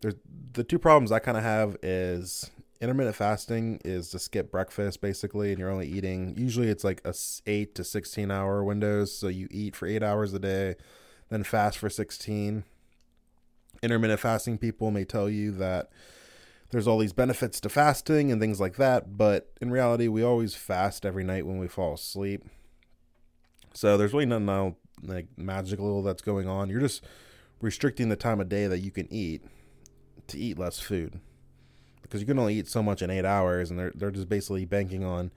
There's 0.00 0.14
the 0.52 0.64
two 0.64 0.78
problems 0.78 1.12
i 1.12 1.18
kind 1.18 1.36
of 1.36 1.44
have 1.44 1.76
is 1.82 2.50
intermittent 2.80 3.14
fasting 3.14 3.80
is 3.84 4.10
to 4.10 4.18
skip 4.18 4.50
breakfast 4.50 5.00
basically 5.00 5.50
and 5.50 5.60
you're 5.60 5.70
only 5.70 5.86
eating 5.86 6.34
usually 6.36 6.68
it's 6.68 6.82
like 6.82 7.00
a 7.04 7.14
8 7.46 7.74
to 7.76 7.84
16 7.84 8.30
hour 8.30 8.64
windows. 8.64 9.16
So 9.16 9.28
you 9.28 9.48
eat 9.50 9.76
for 9.76 9.86
8 9.86 10.02
hours 10.02 10.34
a 10.34 10.38
day 10.38 10.76
then 11.30 11.44
fast 11.44 11.78
for 11.78 11.88
16 11.88 12.64
intermittent 13.82 14.20
fasting 14.20 14.58
people 14.58 14.90
may 14.90 15.04
tell 15.04 15.28
you 15.28 15.50
that 15.52 15.90
there's 16.70 16.86
all 16.86 16.98
these 16.98 17.12
benefits 17.12 17.60
to 17.60 17.68
fasting 17.68 18.32
and 18.32 18.40
things 18.40 18.60
like 18.60 18.76
that, 18.76 19.16
but 19.18 19.52
in 19.60 19.70
reality, 19.70 20.08
we 20.08 20.22
always 20.22 20.54
fast 20.54 21.04
every 21.04 21.24
night 21.24 21.46
when 21.46 21.58
we 21.58 21.68
fall 21.68 21.94
asleep. 21.94 22.44
So 23.74 23.96
there's 23.96 24.12
really 24.12 24.26
nothing 24.26 24.76
like 25.02 25.26
magical 25.36 26.02
that's 26.02 26.22
going 26.22 26.48
on. 26.48 26.70
You're 26.70 26.80
just 26.80 27.04
restricting 27.60 28.08
the 28.08 28.16
time 28.16 28.40
of 28.40 28.48
day 28.48 28.66
that 28.66 28.78
you 28.78 28.90
can 28.90 29.12
eat 29.12 29.42
to 30.28 30.38
eat 30.38 30.58
less 30.58 30.78
food 30.78 31.20
because 32.02 32.20
you 32.20 32.26
can 32.26 32.38
only 32.38 32.54
eat 32.54 32.68
so 32.68 32.82
much 32.82 33.02
in 33.02 33.10
eight 33.10 33.24
hours, 33.24 33.70
and 33.70 33.78
they're 33.78 33.92
they're 33.94 34.10
just 34.10 34.28
basically 34.28 34.64
banking 34.64 35.04
on, 35.04 35.30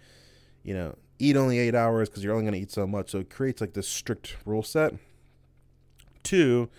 you 0.63 0.73
know, 0.73 0.95
eat 1.19 1.35
only 1.35 1.59
eight 1.59 1.75
hours 1.75 2.09
because 2.09 2.23
you're 2.23 2.33
only 2.33 2.43
going 2.43 2.53
to 2.53 2.59
eat 2.59 2.71
so 2.71 2.85
much. 2.85 3.11
So 3.11 3.19
it 3.19 3.29
creates 3.29 3.61
like 3.61 3.73
this 3.73 3.87
strict 3.87 4.37
rule 4.45 4.63
set. 4.63 4.93
to 6.23 6.69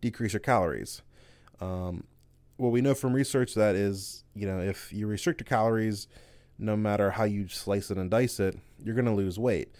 decrease 0.00 0.32
your 0.32 0.40
calories. 0.40 1.02
Um, 1.60 2.04
well, 2.58 2.70
we 2.70 2.80
know 2.80 2.94
from 2.94 3.12
research 3.12 3.54
that 3.54 3.74
is, 3.74 4.24
you 4.34 4.46
know, 4.46 4.60
if 4.60 4.92
you 4.92 5.06
restrict 5.06 5.40
your 5.40 5.46
calories, 5.46 6.06
no 6.58 6.76
matter 6.76 7.10
how 7.10 7.24
you 7.24 7.48
slice 7.48 7.90
it 7.90 7.98
and 7.98 8.10
dice 8.10 8.38
it, 8.38 8.56
you're 8.82 8.94
going 8.94 9.06
to 9.06 9.12
lose 9.12 9.38
weight. 9.38 9.74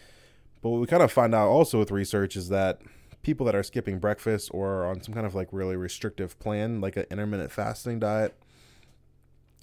But 0.62 0.70
what 0.70 0.80
we 0.80 0.86
kind 0.86 1.02
of 1.02 1.12
find 1.12 1.34
out 1.34 1.48
also 1.48 1.78
with 1.78 1.90
research 1.90 2.36
is 2.36 2.48
that 2.48 2.80
people 3.22 3.46
that 3.46 3.54
are 3.54 3.62
skipping 3.62 3.98
breakfast 3.98 4.50
or 4.52 4.84
on 4.86 5.02
some 5.02 5.14
kind 5.14 5.26
of 5.26 5.34
like 5.34 5.48
really 5.52 5.76
restrictive 5.76 6.38
plan, 6.38 6.80
like 6.80 6.96
an 6.96 7.06
intermittent 7.10 7.52
fasting 7.52 8.00
diet, 8.00 8.34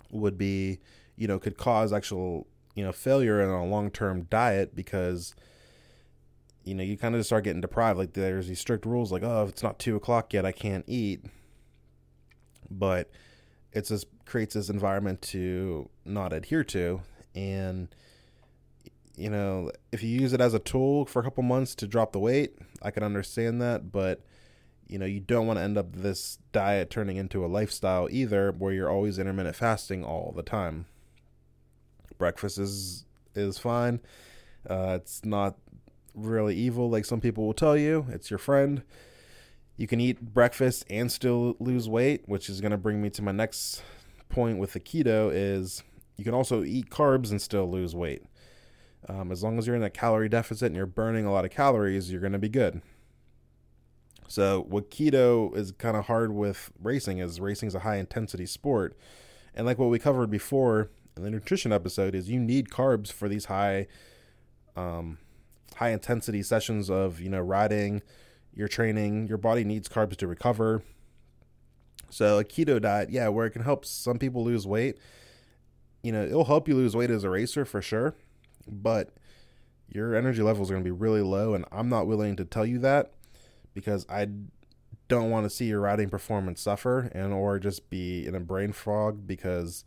would 0.09 0.37
be, 0.37 0.79
you 1.15 1.27
know, 1.27 1.39
could 1.39 1.57
cause 1.57 1.91
actual, 1.91 2.47
you 2.75 2.83
know, 2.83 2.91
failure 2.91 3.41
in 3.41 3.49
a 3.49 3.65
long 3.65 3.89
term 3.91 4.23
diet 4.29 4.75
because 4.75 5.35
you 6.63 6.75
know, 6.75 6.83
you 6.83 6.97
kind 6.97 7.15
of 7.15 7.19
just 7.19 7.29
start 7.29 7.43
getting 7.43 7.61
deprived. 7.61 7.97
Like 7.97 8.13
there's 8.13 8.47
these 8.47 8.59
strict 8.59 8.85
rules, 8.85 9.11
like 9.11 9.23
oh, 9.23 9.43
if 9.43 9.49
it's 9.49 9.63
not 9.63 9.79
two 9.79 9.95
o'clock 9.95 10.33
yet, 10.33 10.45
I 10.45 10.51
can't 10.51 10.85
eat. 10.87 11.25
But 12.79 13.09
it 13.71 13.85
just 13.87 14.07
creates 14.25 14.53
this 14.53 14.69
environment 14.69 15.21
to 15.23 15.89
not 16.05 16.33
adhere 16.33 16.63
to, 16.65 17.01
and 17.35 17.93
you 19.15 19.29
know, 19.29 19.71
if 19.91 20.01
you 20.03 20.09
use 20.09 20.33
it 20.33 20.41
as 20.41 20.53
a 20.53 20.59
tool 20.59 21.05
for 21.05 21.19
a 21.19 21.23
couple 21.23 21.43
months 21.43 21.75
to 21.75 21.87
drop 21.87 22.11
the 22.11 22.19
weight, 22.19 22.57
I 22.81 22.91
can 22.91 23.03
understand 23.03 23.61
that, 23.61 23.91
but 23.91 24.21
you 24.87 24.99
know, 24.99 25.05
you 25.05 25.19
don't 25.21 25.47
want 25.47 25.57
to 25.57 25.63
end 25.63 25.77
up 25.77 25.95
this 25.95 26.37
diet 26.51 26.89
turning 26.89 27.17
into 27.17 27.45
a 27.45 27.47
lifestyle 27.47 28.09
either 28.11 28.51
where 28.51 28.73
you're 28.73 28.89
always 28.89 29.17
intermittent 29.17 29.55
fasting 29.55 30.03
all 30.03 30.33
the 30.35 30.43
time. 30.43 30.85
Breakfast 32.17 32.57
is 32.57 33.05
is 33.33 33.57
fine. 33.57 34.01
Uh, 34.69 34.97
it's 35.01 35.23
not 35.23 35.55
really 36.13 36.55
evil 36.55 36.89
like 36.89 37.05
some 37.05 37.21
people 37.21 37.45
will 37.45 37.53
tell 37.53 37.77
you. 37.77 38.05
It's 38.09 38.29
your 38.29 38.37
friend. 38.37 38.83
You 39.77 39.87
can 39.87 39.99
eat 39.99 40.21
breakfast 40.33 40.85
and 40.89 41.11
still 41.11 41.55
lose 41.59 41.89
weight, 41.89 42.23
which 42.25 42.49
is 42.49 42.61
going 42.61 42.71
to 42.71 42.77
bring 42.77 43.01
me 43.01 43.09
to 43.11 43.21
my 43.21 43.31
next 43.31 43.83
point 44.29 44.57
with 44.57 44.73
the 44.73 44.79
keto 44.79 45.31
is 45.33 45.83
you 46.17 46.23
can 46.23 46.33
also 46.33 46.63
eat 46.63 46.89
carbs 46.89 47.31
and 47.31 47.41
still 47.41 47.69
lose 47.69 47.95
weight. 47.95 48.23
Um, 49.09 49.31
as 49.31 49.43
long 49.43 49.57
as 49.57 49.65
you're 49.65 49.75
in 49.75 49.83
a 49.83 49.89
calorie 49.89 50.29
deficit 50.29 50.67
and 50.67 50.75
you're 50.75 50.85
burning 50.85 51.25
a 51.25 51.31
lot 51.31 51.45
of 51.45 51.51
calories, 51.51 52.11
you're 52.11 52.21
going 52.21 52.33
to 52.33 52.39
be 52.39 52.49
good. 52.49 52.81
So 54.27 54.65
what 54.69 54.91
keto 54.91 55.55
is 55.57 55.71
kind 55.73 55.97
of 55.97 56.05
hard 56.05 56.31
with 56.31 56.71
racing 56.81 57.17
is 57.17 57.41
racing 57.41 57.67
is 57.67 57.75
a 57.75 57.79
high 57.79 57.97
intensity 57.97 58.45
sport, 58.45 58.97
and 59.53 59.65
like 59.65 59.77
what 59.77 59.89
we 59.89 59.99
covered 59.99 60.29
before 60.29 60.89
in 61.17 61.23
the 61.23 61.29
nutrition 61.29 61.73
episode 61.73 62.15
is 62.15 62.29
you 62.29 62.39
need 62.39 62.69
carbs 62.69 63.11
for 63.11 63.27
these 63.27 63.45
high, 63.45 63.87
um, 64.77 65.17
high 65.75 65.89
intensity 65.89 66.41
sessions 66.43 66.89
of 66.89 67.19
you 67.19 67.29
know 67.29 67.41
riding, 67.41 68.01
your 68.53 68.67
training. 68.67 69.27
Your 69.27 69.37
body 69.37 69.63
needs 69.63 69.87
carbs 69.87 70.15
to 70.17 70.27
recover. 70.27 70.83
So 72.09 72.39
a 72.39 72.43
keto 72.43 72.81
diet, 72.81 73.09
yeah, 73.09 73.29
where 73.29 73.45
it 73.45 73.51
can 73.51 73.63
help 73.63 73.85
some 73.85 74.19
people 74.19 74.43
lose 74.43 74.67
weight, 74.67 74.97
you 76.03 76.11
know, 76.11 76.23
it'll 76.23 76.45
help 76.45 76.67
you 76.67 76.75
lose 76.75 76.95
weight 76.95 77.09
as 77.09 77.23
a 77.23 77.29
racer 77.29 77.63
for 77.63 77.81
sure 77.81 78.15
but 78.67 79.09
your 79.87 80.15
energy 80.15 80.41
levels 80.41 80.69
are 80.69 80.73
going 80.73 80.83
to 80.83 80.87
be 80.87 80.97
really 80.97 81.21
low 81.21 81.53
and 81.53 81.65
i'm 81.71 81.89
not 81.89 82.07
willing 82.07 82.35
to 82.35 82.45
tell 82.45 82.65
you 82.65 82.79
that 82.79 83.11
because 83.73 84.05
i 84.09 84.27
don't 85.07 85.29
want 85.29 85.45
to 85.45 85.49
see 85.49 85.65
your 85.65 85.81
riding 85.81 86.09
performance 86.09 86.61
suffer 86.61 87.11
and 87.13 87.33
or 87.33 87.59
just 87.59 87.89
be 87.89 88.25
in 88.25 88.33
a 88.33 88.39
brain 88.39 88.71
fog 88.71 89.27
because 89.27 89.83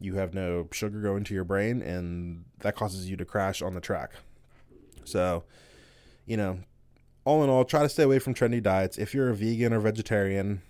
you 0.00 0.14
have 0.14 0.34
no 0.34 0.66
sugar 0.72 1.00
going 1.00 1.22
to 1.22 1.34
your 1.34 1.44
brain 1.44 1.80
and 1.80 2.44
that 2.60 2.74
causes 2.74 3.08
you 3.08 3.16
to 3.16 3.24
crash 3.24 3.62
on 3.62 3.74
the 3.74 3.80
track 3.80 4.12
so 5.04 5.44
you 6.26 6.36
know 6.36 6.58
all 7.24 7.42
in 7.44 7.50
all 7.50 7.64
try 7.64 7.82
to 7.82 7.88
stay 7.88 8.02
away 8.02 8.18
from 8.18 8.34
trendy 8.34 8.62
diets 8.62 8.98
if 8.98 9.14
you're 9.14 9.30
a 9.30 9.34
vegan 9.34 9.72
or 9.72 9.80
vegetarian 9.80 10.62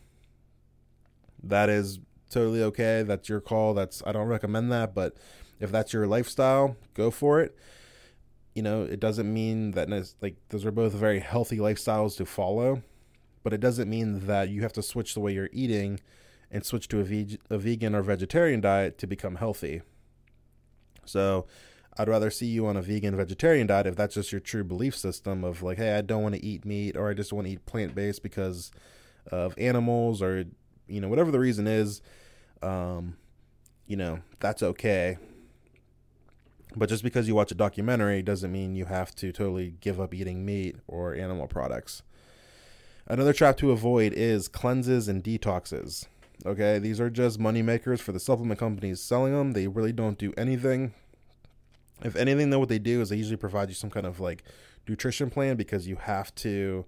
that 1.43 1.69
is 1.69 1.99
totally 2.31 2.63
okay 2.63 3.03
that's 3.03 3.29
your 3.29 3.41
call 3.41 3.75
that's 3.75 4.03
i 4.07 4.13
don't 4.13 4.29
recommend 4.29 4.71
that 4.71 4.95
but 4.95 5.17
if 5.63 5.71
that's 5.71 5.93
your 5.93 6.09
lifestyle, 6.09 6.77
go 6.93 7.11
for 7.13 7.41
it. 7.41 7.57
You 8.53 8.63
know, 8.63 8.83
it 8.83 8.99
doesn't 8.99 9.33
mean 9.33 9.71
that 9.71 9.89
like 10.21 10.35
those 10.49 10.67
are 10.67 10.73
both 10.73 10.93
very 10.93 11.21
healthy 11.21 11.59
lifestyles 11.59 12.17
to 12.17 12.27
follow, 12.27 12.83
but 13.45 13.53
it 13.53 13.61
doesn't 13.61 13.89
mean 13.89 14.27
that 14.27 14.49
you 14.49 14.63
have 14.63 14.73
to 14.75 14.83
switch 14.83 15.15
the 15.15 15.21
way 15.21 15.33
you're 15.33 15.49
eating 15.53 16.01
and 16.51 16.67
switch 16.67 16.89
to 16.89 16.99
a, 16.99 17.05
veg- 17.05 17.39
a 17.49 17.59
vegan 17.59 17.95
or 17.95 18.03
vegetarian 18.03 18.61
diet 18.61 18.99
to 18.99 19.07
become 19.07 19.37
healthy. 19.37 19.83
So, 21.05 21.47
I'd 21.99 22.09
rather 22.09 22.31
see 22.31 22.47
you 22.47 22.67
on 22.67 22.77
a 22.77 22.83
vegan 22.83 23.17
vegetarian 23.17 23.67
diet 23.67 23.87
if 23.87 23.97
that's 23.97 24.15
just 24.15 24.33
your 24.33 24.41
true 24.41 24.65
belief 24.65 24.97
system 24.97 25.45
of 25.45 25.63
like, 25.63 25.77
hey, 25.77 25.97
I 25.97 26.01
don't 26.01 26.23
want 26.23 26.35
to 26.35 26.45
eat 26.45 26.65
meat 26.65 26.97
or 26.97 27.11
I 27.11 27.15
just 27.15 27.33
want 27.33 27.47
to 27.47 27.53
eat 27.53 27.67
plant 27.67 27.95
based 27.95 28.23
because 28.23 28.71
of 29.31 29.55
animals 29.59 30.23
or 30.23 30.45
you 30.89 31.01
know 31.01 31.09
whatever 31.09 31.31
the 31.31 31.41
reason 31.41 31.67
is. 31.67 32.01
Um, 32.63 33.17
you 33.87 33.97
know 33.97 34.21
that's 34.41 34.63
okay. 34.63 35.19
But 36.75 36.89
just 36.89 37.03
because 37.03 37.29
you 37.29 37.35
watch 37.35 37.53
a 37.53 37.55
documentary 37.55 38.23
doesn't 38.23 38.51
mean 38.51 38.75
you 38.75 38.87
have 38.87 39.15
to 39.17 39.31
totally 39.31 39.75
give 39.81 40.01
up 40.01 40.15
eating 40.15 40.47
meat 40.47 40.77
or 40.89 41.15
animal 41.15 41.47
products. 41.47 42.03
Another 43.07 43.35
trap 43.35 43.59
to 43.59 43.73
avoid 43.73 44.15
is 44.15 44.49
cleanses 44.49 45.09
and 45.09 45.23
detoxes. 45.23 46.07
Okay, 46.47 46.79
these 46.79 46.99
are 46.99 47.11
just 47.11 47.39
money 47.39 47.61
makers 47.61 48.01
for 48.01 48.13
the 48.13 48.21
supplement 48.21 48.59
companies 48.59 49.03
selling 49.03 49.35
them. 49.35 49.53
They 49.53 49.69
really 49.69 49.93
don't 49.93 50.19
do 50.19 50.33
anything. 50.37 50.95
If 52.05 52.17
anything, 52.17 52.51
though, 52.51 52.59
what 52.59 52.69
they 52.69 52.79
do 52.79 53.01
is 53.01 53.09
they 53.09 53.17
usually 53.17 53.37
provide 53.37 53.69
you 53.69 53.75
some 53.75 53.91
kind 53.91 54.07
of 54.07 54.21
like 54.21 54.45
nutrition 54.89 55.31
plan 55.31 55.57
because 55.57 55.87
you 55.87 55.97
have 55.97 56.35
to 56.37 56.85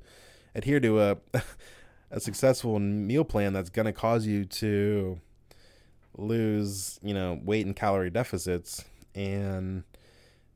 adhere 0.54 0.80
to 0.80 1.00
a 1.00 1.16
a 2.10 2.20
successful 2.20 2.78
meal 2.78 3.24
plan 3.24 3.52
that's 3.52 3.70
going 3.70 3.86
to 3.86 3.92
cause 3.92 4.26
you 4.26 4.44
to 4.44 5.20
lose, 6.16 7.00
you 7.02 7.12
know, 7.12 7.40
weight 7.42 7.66
and 7.66 7.74
calorie 7.74 8.10
deficits. 8.10 8.84
And 9.14 9.84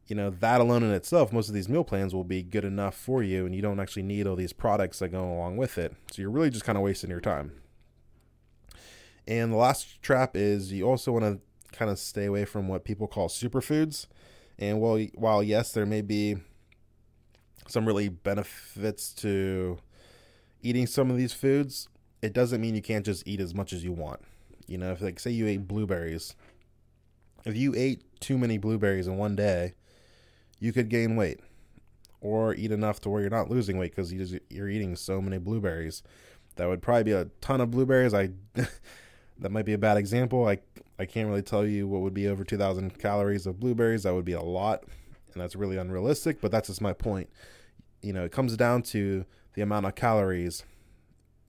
you 0.09 0.17
know 0.17 0.31
that 0.31 0.61
alone 0.61 0.83
in 0.83 0.91
itself 0.91 1.33
most 1.33 1.49
of 1.49 1.55
these 1.55 1.69
meal 1.69 1.85
plans 1.85 2.15
will 2.15 2.25
be 2.25 2.43
good 2.43 2.65
enough 2.65 2.95
for 2.95 3.23
you 3.23 3.45
and 3.45 3.55
you 3.55 3.61
don't 3.61 3.79
actually 3.79 4.03
need 4.03 4.27
all 4.27 4.37
these 4.37 4.55
products 4.55 4.99
that 4.99 5.11
go 5.11 5.23
along 5.23 5.57
with 5.57 5.79
it. 5.79 5.95
So 6.11 6.23
you're 6.23 6.31
really 6.31 6.51
just 6.51 6.65
kind 6.65 6.79
of 6.79 6.83
wasting 6.83 7.11
your 7.11 7.21
time. 7.21 7.53
And 9.27 9.53
the 9.53 9.57
last 9.57 10.01
trap 10.01 10.35
is 10.35 10.73
you 10.73 10.89
also 10.89 11.13
want 11.13 11.25
to 11.25 11.77
kind 11.77 11.91
of 11.91 11.99
stay 11.99 12.25
away 12.25 12.47
from 12.47 12.67
what 12.67 12.85
people 12.85 13.07
call 13.07 13.29
superfoods 13.29 14.07
and 14.59 14.81
while 14.81 14.99
while 15.15 15.43
yes 15.43 15.73
there 15.73 15.87
may 15.87 16.01
be 16.01 16.37
some 17.67 17.87
really 17.87 18.09
benefits 18.09 19.13
to 19.13 19.79
eating 20.63 20.87
some 20.87 21.11
of 21.11 21.17
these 21.17 21.33
foods 21.33 21.89
it 22.23 22.33
doesn't 22.33 22.61
mean 22.61 22.75
you 22.75 22.83
can't 22.83 23.05
just 23.05 23.27
eat 23.27 23.41
as 23.41 23.55
much 23.55 23.73
as 23.73 23.85
you 23.85 23.93
want 23.93 24.21
you 24.67 24.79
know 24.79 24.93
if 24.93 25.01
like 25.01 25.21
say 25.21 25.31
you 25.31 25.47
ate 25.47 25.69
blueberries 25.69 26.35
if 27.45 27.57
you 27.57 27.75
ate 27.75 28.03
too 28.21 28.39
many 28.39 28.59
blueberries 28.59 29.07
in 29.07 29.17
one 29.17 29.37
day, 29.37 29.75
you 30.61 30.73
could 30.73 30.89
gain 30.89 31.17
weight 31.17 31.41
or 32.21 32.55
eat 32.55 32.73
enough 32.73 33.01
to 33.01 33.09
where 33.09 33.21
you're 33.21 33.31
not 33.31 33.51
losing 33.51 33.79
weight 33.79 33.95
because 33.95 34.13
you're 34.13 34.69
eating 34.69 34.97
so 34.97 35.21
many 35.21 35.39
blueberries. 35.39 36.03
That 36.57 36.69
would 36.69 36.83
probably 36.83 37.05
be 37.05 37.13
a 37.13 37.27
ton 37.41 37.61
of 37.61 37.71
blueberries. 37.71 38.13
I 38.13 38.31
that 39.39 39.51
might 39.51 39.65
be 39.65 39.73
a 39.73 39.79
bad 39.79 39.97
example. 39.97 40.47
I 40.47 40.59
I 40.99 41.07
can't 41.07 41.29
really 41.29 41.43
tell 41.43 41.65
you 41.65 41.87
what 41.87 42.01
would 42.01 42.15
be 42.15 42.27
over 42.27 42.45
2,000 42.45 42.99
calories 42.99 43.47
of 43.47 43.61
blueberries. 43.61 44.03
That 44.03 44.15
would 44.15 44.25
be 44.25 44.33
a 44.33 44.43
lot, 44.43 44.83
and 45.33 45.41
that's 45.41 45.55
really 45.55 45.77
unrealistic. 45.77 46.41
But 46.41 46.51
that's 46.51 46.69
just 46.69 46.81
my 46.81 46.93
point. 46.93 47.31
You 48.03 48.13
know, 48.13 48.25
it 48.25 48.33
comes 48.33 48.57
down 48.57 48.83
to 48.83 49.25
the 49.55 49.63
amount 49.63 49.87
of 49.87 49.95
calories. 49.95 50.65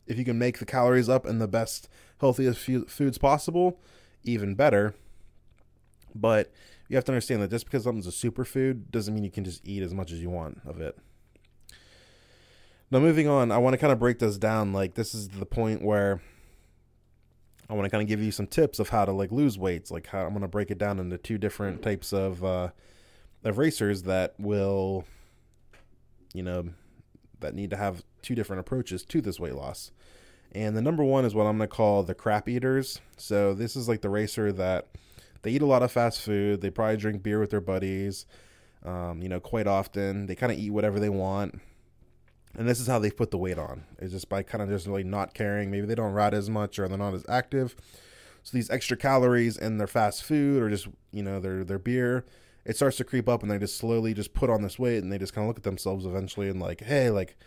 If 0.06 0.17
you 0.17 0.25
can 0.25 0.38
make 0.38 0.60
the 0.60 0.65
calories 0.65 1.10
up 1.10 1.25
in 1.25 1.39
the 1.39 1.47
best, 1.47 1.89
healthiest 2.19 2.60
foods 2.60 3.17
possible, 3.17 3.80
even 4.23 4.56
better. 4.56 4.93
But 6.13 6.52
you 6.88 6.95
have 6.95 7.06
to 7.06 7.12
understand 7.12 7.41
that 7.41 7.52
just 7.52 7.65
because 7.65 7.84
something's 7.84 8.08
a 8.08 8.12
superfood 8.12 8.91
doesn't 8.91 9.13
mean 9.13 9.23
you 9.23 9.32
can 9.32 9.43
just 9.43 9.67
eat 9.67 9.84
as 9.84 9.93
much 9.93 10.12
as 10.12 10.21
you 10.21 10.30
want 10.30 10.60
of 10.65 10.82
it. 10.82 10.97
Now, 12.91 12.99
moving 12.99 13.28
on, 13.28 13.52
I 13.52 13.60
want 13.60 13.75
to 13.75 13.78
kind 13.78 13.93
of 13.93 13.99
break 13.99 14.17
this 14.17 14.39
down. 14.39 14.73
Like, 14.73 14.95
this 14.95 15.13
is 15.13 15.30
the 15.30 15.45
point 15.45 15.84
where 15.84 16.21
I 17.70 17.74
want 17.74 17.86
to 17.86 17.90
kind 17.90 18.02
of 18.02 18.08
give 18.08 18.22
you 18.22 18.32
some 18.32 18.48
tips 18.48 18.80
of 18.80 18.90
how 18.90 19.06
to 19.06 19.12
like 19.12 19.32
lose 19.32 19.58
weights. 19.58 19.92
Like, 19.92 20.08
how 20.08 20.22
I'm 20.22 20.30
going 20.30 20.42
to 20.42 20.48
break 20.48 20.72
it 20.72 20.78
down 20.78 21.00
into 21.00 21.18
two 21.18 21.38
different 21.38 21.82
types 21.82 22.12
of 22.12 22.44
uh, 22.44 22.70
of 23.44 23.58
racers 23.58 24.04
that 24.04 24.34
will, 24.40 25.06
you 26.34 26.44
know, 26.44 26.70
that 27.40 27.54
need 27.54 27.70
to 27.70 27.78
have 27.78 28.04
two 28.22 28.36
different 28.36 28.60
approaches 28.60 29.04
to 29.06 29.22
this 29.22 29.40
weight 29.40 29.56
loss. 29.56 29.92
And 30.52 30.76
the 30.76 30.82
number 30.82 31.04
one 31.04 31.26
is 31.26 31.36
what 31.36 31.46
I'm 31.46 31.58
going 31.58 31.70
to 31.70 31.76
call 31.76 32.04
the 32.04 32.16
crap 32.16 32.50
eaters. 32.50 33.00
So 33.18 33.54
this 33.54 33.76
is 33.76 33.88
like 33.88 34.02
the 34.02 34.10
racer 34.10 34.52
that 34.54 34.88
they 35.44 35.52
eat 35.52 35.62
a 35.62 35.68
lot 35.68 35.84
of 35.84 35.92
fast 35.92 36.22
food. 36.22 36.62
They 36.62 36.72
probably 36.72 36.98
drink 36.98 37.22
beer 37.22 37.40
with 37.40 37.52
their 37.52 37.62
buddies, 37.62 38.26
um, 38.84 39.22
you 39.22 39.30
know, 39.30 39.40
quite 39.40 39.68
often. 39.68 40.26
They 40.26 40.36
kind 40.36 40.52
of 40.52 40.58
eat 40.58 40.72
whatever 40.72 41.00
they 41.00 41.10
want. 41.10 41.62
And 42.58 42.68
this 42.68 42.80
is 42.80 42.88
how 42.88 43.00
they 43.00 43.12
put 43.12 43.32
the 43.32 43.38
weight 43.38 43.58
on. 43.58 43.84
It's 44.00 44.12
just 44.12 44.28
by 44.28 44.44
kind 44.44 44.62
of 44.62 44.70
just 44.70 44.88
really 44.88 45.04
not 45.04 45.34
caring. 45.34 45.70
Maybe 45.70 45.86
they 45.86 45.96
don't 45.96 46.14
ride 46.14 46.34
as 46.34 46.50
much 46.50 46.80
or 46.80 46.88
they're 46.88 46.98
not 46.98 47.14
as 47.14 47.26
active. 47.30 47.76
So 48.44 48.58
these 48.58 48.70
extra 48.70 48.98
calories 48.98 49.58
in 49.58 49.78
their 49.78 49.88
fast 49.88 50.24
food 50.24 50.62
or 50.62 50.70
just, 50.70 50.88
you 51.12 51.24
know, 51.24 51.40
their 51.40 51.64
their 51.64 51.80
beer, 51.80 52.26
it 52.66 52.76
starts 52.76 52.98
to 52.98 53.04
creep 53.04 53.30
up 53.30 53.44
and 53.44 53.52
they 53.52 53.60
just 53.60 53.78
slowly 53.78 54.14
just 54.14 54.34
put 54.34 54.50
on 54.50 54.62
this 54.62 54.80
weight 54.80 55.04
and 55.04 55.12
they 55.12 55.18
just 55.18 55.34
kind 55.34 55.46
of 55.46 55.48
look 55.48 55.58
at 55.58 55.64
themselves 55.64 56.06
eventually 56.06 56.50
and 56.50 56.60
like, 56.60 56.82
hey, 56.82 57.10
like, 57.10 57.38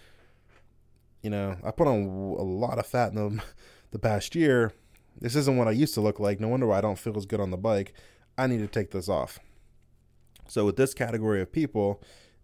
you 1.22 1.30
know, 1.30 1.56
I 1.64 1.72
put 1.72 1.88
on 1.88 2.02
a 2.38 2.42
lot 2.42 2.78
of 2.78 2.86
fat 2.86 3.12
in 3.12 3.36
the, 3.36 3.42
the 3.90 3.98
past 3.98 4.34
year 4.34 4.72
this 5.20 5.36
isn't 5.36 5.56
what 5.56 5.68
I 5.68 5.72
used 5.72 5.94
to 5.94 6.00
look 6.00 6.18
like. 6.18 6.40
No 6.40 6.48
wonder 6.48 6.66
why 6.66 6.78
I 6.78 6.80
don't 6.80 6.98
feel 6.98 7.16
as 7.16 7.26
good 7.26 7.40
on 7.40 7.50
the 7.50 7.56
bike. 7.56 7.92
I 8.38 8.46
need 8.46 8.58
to 8.58 8.66
take 8.66 8.90
this 8.90 9.08
off. 9.08 9.38
So 10.48 10.64
with 10.64 10.76
this 10.76 10.94
category 10.94 11.40
of 11.40 11.52
people 11.52 12.02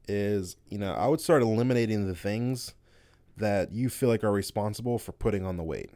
is, 0.09 0.57
you 0.69 0.79
know, 0.79 0.93
I 0.93 1.07
would 1.07 1.21
start 1.21 1.43
eliminating 1.43 2.07
the 2.07 2.15
things 2.15 2.75
that 3.37 3.73
you 3.73 3.89
feel 3.89 4.09
like 4.09 4.25
are 4.25 4.33
responsible 4.33 4.99
for 4.99 5.13
putting 5.13 5.45
on 5.45 5.57
the 5.57 5.63
weight. 5.63 5.91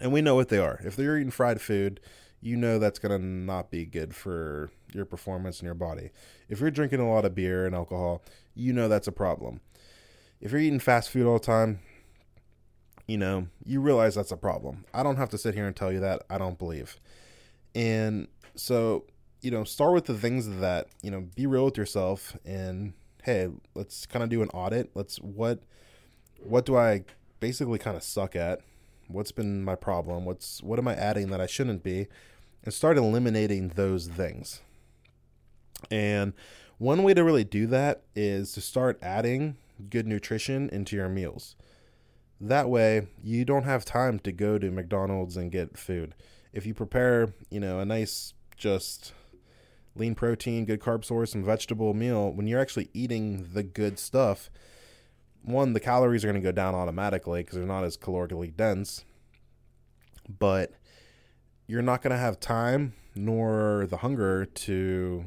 And 0.00 0.12
we 0.12 0.20
know 0.20 0.34
what 0.34 0.48
they 0.48 0.58
are. 0.58 0.80
If 0.84 0.96
they're 0.96 1.16
eating 1.16 1.30
fried 1.30 1.60
food, 1.60 2.00
you 2.40 2.56
know 2.56 2.78
that's 2.78 2.98
going 2.98 3.18
to 3.18 3.24
not 3.24 3.70
be 3.70 3.84
good 3.84 4.14
for 4.14 4.70
your 4.92 5.04
performance 5.04 5.60
and 5.60 5.66
your 5.66 5.74
body. 5.74 6.10
If 6.48 6.60
you're 6.60 6.70
drinking 6.70 7.00
a 7.00 7.10
lot 7.10 7.24
of 7.24 7.34
beer 7.34 7.66
and 7.66 7.74
alcohol, 7.74 8.22
you 8.54 8.72
know 8.72 8.88
that's 8.88 9.06
a 9.06 9.12
problem. 9.12 9.60
If 10.40 10.50
you're 10.50 10.60
eating 10.60 10.80
fast 10.80 11.10
food 11.10 11.26
all 11.26 11.38
the 11.38 11.46
time, 11.46 11.78
you 13.06 13.16
know, 13.16 13.46
you 13.64 13.80
realize 13.80 14.14
that's 14.14 14.32
a 14.32 14.36
problem. 14.36 14.84
I 14.92 15.02
don't 15.02 15.16
have 15.16 15.30
to 15.30 15.38
sit 15.38 15.54
here 15.54 15.66
and 15.66 15.76
tell 15.76 15.92
you 15.92 16.00
that. 16.00 16.22
I 16.28 16.38
don't 16.38 16.58
believe. 16.58 16.98
And 17.74 18.26
so, 18.54 19.04
you 19.42 19.50
know, 19.50 19.64
start 19.64 19.92
with 19.92 20.06
the 20.06 20.14
things 20.14 20.48
that, 20.60 20.86
you 21.02 21.10
know, 21.10 21.28
be 21.34 21.46
real 21.46 21.66
with 21.66 21.76
yourself 21.76 22.36
and 22.44 22.94
hey, 23.24 23.48
let's 23.74 24.06
kind 24.06 24.22
of 24.22 24.28
do 24.28 24.42
an 24.42 24.48
audit. 24.48 24.90
Let's 24.94 25.16
what 25.18 25.60
what 26.42 26.64
do 26.64 26.76
I 26.76 27.04
basically 27.40 27.78
kind 27.78 27.96
of 27.96 28.02
suck 28.02 28.34
at? 28.34 28.60
What's 29.08 29.32
been 29.32 29.64
my 29.64 29.74
problem? 29.74 30.24
What's 30.24 30.62
what 30.62 30.78
am 30.78 30.88
I 30.88 30.94
adding 30.94 31.28
that 31.30 31.40
I 31.40 31.46
shouldn't 31.46 31.82
be? 31.82 32.06
And 32.64 32.72
start 32.72 32.96
eliminating 32.96 33.68
those 33.68 34.06
things. 34.06 34.60
And 35.90 36.32
one 36.78 37.02
way 37.02 37.12
to 37.14 37.24
really 37.24 37.44
do 37.44 37.66
that 37.66 38.02
is 38.14 38.52
to 38.52 38.60
start 38.60 38.98
adding 39.02 39.56
good 39.90 40.06
nutrition 40.06 40.68
into 40.70 40.94
your 40.94 41.08
meals. 41.08 41.56
That 42.40 42.68
way, 42.68 43.08
you 43.22 43.44
don't 43.44 43.64
have 43.64 43.84
time 43.84 44.18
to 44.20 44.32
go 44.32 44.58
to 44.58 44.70
McDonald's 44.70 45.36
and 45.36 45.50
get 45.50 45.76
food. 45.76 46.14
If 46.52 46.66
you 46.66 46.74
prepare, 46.74 47.34
you 47.50 47.60
know, 47.60 47.80
a 47.80 47.84
nice 47.84 48.34
just 48.56 49.12
lean 49.94 50.14
protein, 50.14 50.64
good 50.64 50.80
carb 50.80 51.04
source, 51.04 51.34
and 51.34 51.44
vegetable 51.44 51.94
meal, 51.94 52.32
when 52.32 52.46
you're 52.46 52.60
actually 52.60 52.88
eating 52.94 53.48
the 53.52 53.62
good 53.62 53.98
stuff, 53.98 54.50
one, 55.42 55.72
the 55.72 55.80
calories 55.80 56.24
are 56.24 56.28
going 56.28 56.40
to 56.40 56.46
go 56.46 56.52
down 56.52 56.74
automatically 56.74 57.42
because 57.42 57.58
they're 57.58 57.66
not 57.66 57.84
as 57.84 57.96
calorically 57.96 58.54
dense. 58.56 59.04
But 60.38 60.72
you're 61.66 61.82
not 61.82 62.00
going 62.00 62.12
to 62.12 62.16
have 62.16 62.38
time 62.38 62.94
nor 63.14 63.86
the 63.90 63.98
hunger 63.98 64.44
to 64.44 65.24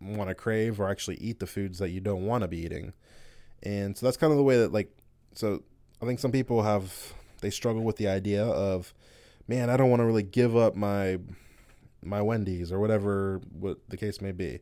want 0.00 0.28
to 0.28 0.34
crave 0.34 0.80
or 0.80 0.88
actually 0.88 1.16
eat 1.16 1.40
the 1.40 1.46
foods 1.46 1.78
that 1.78 1.90
you 1.90 2.00
don't 2.00 2.26
want 2.26 2.42
to 2.42 2.48
be 2.48 2.58
eating. 2.58 2.92
And 3.62 3.96
so 3.96 4.06
that's 4.06 4.16
kind 4.16 4.30
of 4.30 4.36
the 4.36 4.42
way 4.42 4.58
that, 4.58 4.72
like, 4.72 4.90
so 5.34 5.62
I 6.00 6.06
think 6.06 6.18
some 6.18 6.32
people 6.32 6.62
have, 6.62 7.12
they 7.40 7.50
struggle 7.50 7.82
with 7.82 7.96
the 7.96 8.08
idea 8.08 8.44
of, 8.44 8.94
man, 9.48 9.68
I 9.68 9.76
don't 9.76 9.90
want 9.90 10.00
to 10.00 10.06
really 10.06 10.22
give 10.22 10.56
up 10.56 10.76
my 10.76 11.18
my 12.02 12.22
Wendy's 12.22 12.72
or 12.72 12.80
whatever 12.80 13.40
what 13.52 13.78
the 13.88 13.96
case 13.96 14.20
may 14.20 14.32
be. 14.32 14.60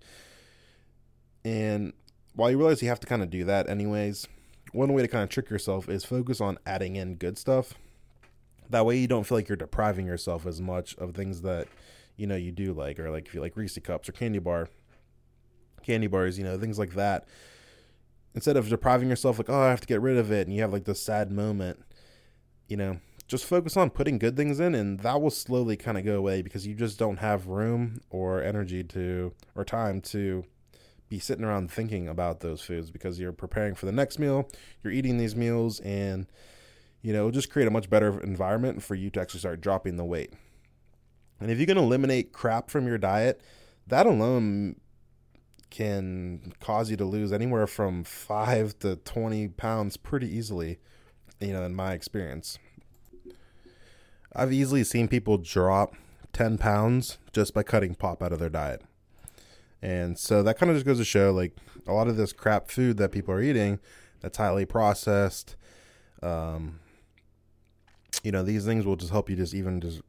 And 1.45 1.93
while 2.35 2.51
you 2.51 2.59
realize 2.59 2.83
you 2.83 2.89
have 2.89 3.01
to 3.01 3.07
kind 3.07 3.23
of 3.23 3.31
do 3.31 3.45
that 3.45 3.69
anyways, 3.69 4.27
one 4.73 4.93
way 4.93 5.03
to 5.03 5.09
kind 5.09 5.25
of 5.25 5.31
trick 5.31 5.51
yourself 5.51 5.89
is 5.89 6.05
focus 6.05 6.41
on 6.41 6.59
adding 6.67 6.97
in 6.97 7.15
good 7.15 7.39
stuff. 7.39 7.75
That 8.71 8.85
way 8.85 8.99
you 8.99 9.07
don't 9.07 9.25
feel 9.25 9.39
like 9.39 9.49
you're 9.49 9.57
depriving 9.57 10.07
yourself 10.07 10.47
as 10.47 10.61
much 10.61 10.95
of 10.97 11.15
things 11.15 11.43
that 11.43 11.69
you 12.17 12.27
know 12.27 12.37
you 12.37 12.53
do 12.53 12.73
like 12.73 12.99
or 12.99 13.11
like 13.11 13.27
if 13.27 13.35
you 13.35 13.41
like 13.41 13.57
Reese 13.57 13.79
cups 13.83 14.09
or 14.09 14.13
candy 14.13 14.39
bar 14.39 14.69
candy 15.89 16.07
bars, 16.07 16.37
you 16.37 16.45
know, 16.45 16.59
things 16.59 16.79
like 16.79 16.95
that. 16.95 17.27
Instead 18.35 18.57
of 18.57 18.69
depriving 18.69 19.09
yourself 19.09 19.39
like, 19.39 19.49
"Oh, 19.49 19.61
I 19.61 19.71
have 19.71 19.81
to 19.81 19.87
get 19.87 20.03
rid 20.03 20.19
of 20.19 20.31
it," 20.31 20.47
and 20.47 20.55
you 20.55 20.63
have 20.63 20.73
like 20.73 20.85
this 20.85 21.01
sad 21.01 21.33
moment, 21.33 21.83
you 22.69 22.77
know, 22.77 23.01
just 23.29 23.45
focus 23.45 23.77
on 23.77 23.91
putting 23.91 24.19
good 24.19 24.37
things 24.37 24.59
in 24.59 24.75
and 24.75 25.01
that 25.01 25.21
will 25.21 25.31
slowly 25.31 25.77
kind 25.77 25.99
of 25.99 26.05
go 26.05 26.17
away 26.17 26.41
because 26.41 26.67
you 26.67 26.75
just 26.75 26.99
don't 26.99 27.19
have 27.19 27.47
room 27.47 28.01
or 28.09 28.43
energy 28.43 28.83
to 28.83 29.33
or 29.55 29.65
time 29.65 30.01
to 30.01 30.45
be 31.11 31.19
sitting 31.19 31.45
around 31.45 31.71
thinking 31.71 32.09
about 32.09 32.41
those 32.41 32.63
foods 32.63 32.91
because 32.91 33.21
you're 33.21 33.33
preparing 33.33 33.75
for 33.75 33.87
the 33.87 33.93
next 33.93 34.19
meal 34.19 34.49
you're 34.83 34.93
eating 34.93 35.19
these 35.19 35.37
meals 35.37 35.79
and 35.81 36.27
you 37.03 37.13
know 37.13 37.31
just 37.31 37.51
create 37.51 37.69
a 37.69 37.71
much 37.71 37.91
better 37.91 38.19
environment 38.21 38.83
for 38.83 38.95
you 38.95 39.11
to 39.11 39.21
actually 39.21 39.41
start 39.41 39.61
dropping 39.61 39.97
the 39.97 40.05
weight. 40.05 40.33
And 41.41 41.51
if 41.51 41.61
you 41.61 41.67
can 41.67 41.79
eliminate 41.79 42.33
crap 42.33 42.71
from 42.71 42.87
your 42.87 42.99
diet 42.99 43.41
that 43.87 44.07
alone 44.07 44.77
can 45.71 46.53
cause 46.61 46.91
you 46.91 46.97
to 46.97 47.05
lose 47.05 47.31
anywhere 47.31 47.67
from 47.67 48.03
5 48.03 48.79
to 48.81 48.97
20 48.97 49.49
pounds 49.49 49.99
pretty 49.99 50.35
easily 50.35 50.79
you 51.41 51.53
know 51.53 51.63
in 51.63 51.75
my 51.75 51.93
experience 51.93 52.59
I've 54.35 54.53
easily 54.53 54.85
seen 54.85 55.09
people 55.09 55.39
drop 55.39 55.95
10 56.33 56.59
pounds 56.59 57.19
just 57.33 57.55
by 57.55 57.63
cutting 57.63 57.95
pop 57.95 58.23
out 58.23 58.33
of 58.33 58.39
their 58.39 58.49
diet. 58.49 58.83
And 59.81 60.19
so 60.19 60.43
that 60.43 60.59
kind 60.59 60.71
of 60.71 60.77
just 60.77 60.87
goes 60.87 60.99
to 60.99 61.05
show 61.05 61.33
like 61.33 61.57
a 61.87 61.93
lot 61.93 62.09
of 62.09 62.17
this 62.17 62.33
crap 62.33 62.71
food 62.71 62.97
that 62.99 63.13
people 63.13 63.33
are 63.33 63.43
eating 63.43 63.79
that's 64.21 64.39
highly 64.39 64.67
processed. 64.67 65.57
Um, 66.23 66.81
you 68.23 68.33
know, 68.33 68.43
these 68.43 68.65
things 68.65 68.85
will 68.85 68.97
just 68.97 69.13
help 69.13 69.31
you 69.31 69.37
just 69.37 69.55
even 69.55 69.81
just 69.81 70.03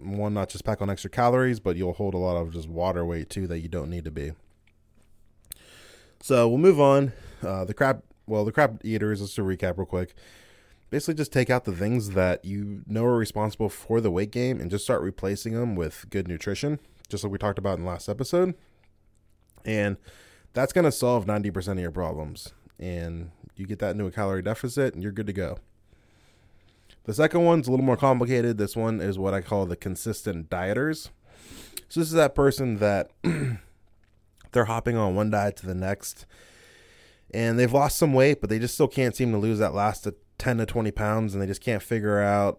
one, 0.00 0.32
not 0.34 0.48
just 0.48 0.64
pack 0.64 0.80
on 0.80 0.88
extra 0.88 1.10
calories, 1.10 1.60
but 1.60 1.76
you'll 1.76 1.92
hold 1.92 2.14
a 2.14 2.18
lot 2.18 2.36
of 2.36 2.52
just 2.52 2.68
water 2.68 3.04
weight 3.04 3.28
too 3.28 3.46
that 3.48 3.58
you 3.58 3.68
don't 3.68 3.90
need 3.90 4.04
to 4.04 4.10
be. 4.10 4.32
So 6.20 6.48
we'll 6.48 6.58
move 6.58 6.80
on. 6.80 7.12
Uh, 7.42 7.64
the 7.64 7.74
crap, 7.74 8.02
well, 8.26 8.44
the 8.44 8.52
crap 8.52 8.84
eaters, 8.84 9.20
let's 9.20 9.34
to 9.34 9.42
recap 9.42 9.76
real 9.76 9.86
quick 9.86 10.14
basically 10.92 11.14
just 11.14 11.32
take 11.32 11.48
out 11.48 11.64
the 11.64 11.72
things 11.72 12.10
that 12.10 12.44
you 12.44 12.82
know 12.86 13.02
are 13.06 13.16
responsible 13.16 13.70
for 13.70 13.98
the 13.98 14.10
weight 14.10 14.30
gain 14.30 14.60
and 14.60 14.70
just 14.70 14.84
start 14.84 15.00
replacing 15.00 15.54
them 15.54 15.74
with 15.74 16.04
good 16.10 16.28
nutrition, 16.28 16.78
just 17.08 17.24
like 17.24 17.32
we 17.32 17.38
talked 17.38 17.58
about 17.58 17.78
in 17.78 17.84
the 17.84 17.90
last 17.90 18.10
episode. 18.10 18.54
And 19.64 19.96
that's 20.52 20.74
going 20.74 20.84
to 20.84 20.92
solve 20.92 21.24
90% 21.24 21.72
of 21.72 21.78
your 21.78 21.90
problems. 21.90 22.52
And 22.78 23.30
you 23.56 23.66
get 23.66 23.78
that 23.78 23.92
into 23.92 24.04
a 24.04 24.10
calorie 24.10 24.42
deficit 24.42 24.92
and 24.92 25.02
you're 25.02 25.12
good 25.12 25.26
to 25.28 25.32
go. 25.32 25.58
The 27.04 27.14
second 27.14 27.42
one's 27.42 27.68
a 27.68 27.70
little 27.70 27.86
more 27.86 27.96
complicated. 27.96 28.58
This 28.58 28.76
one 28.76 29.00
is 29.00 29.18
what 29.18 29.32
I 29.32 29.40
call 29.40 29.64
the 29.64 29.76
consistent 29.76 30.50
dieters. 30.50 31.08
So 31.88 32.00
this 32.00 32.08
is 32.08 32.12
that 32.12 32.34
person 32.34 32.76
that 32.80 33.10
they're 34.52 34.66
hopping 34.66 34.98
on 34.98 35.14
one 35.14 35.30
diet 35.30 35.56
to 35.56 35.66
the 35.66 35.74
next 35.74 36.26
and 37.32 37.58
they've 37.58 37.72
lost 37.72 37.98
some 37.98 38.12
weight, 38.12 38.42
but 38.42 38.50
they 38.50 38.58
just 38.58 38.74
still 38.74 38.88
can't 38.88 39.16
seem 39.16 39.32
to 39.32 39.38
lose 39.38 39.58
that 39.58 39.74
last 39.74 40.06
10 40.42 40.58
to 40.58 40.66
20 40.66 40.90
pounds 40.90 41.34
and 41.34 41.40
they 41.40 41.46
just 41.46 41.60
can't 41.60 41.84
figure 41.84 42.20
out 42.20 42.58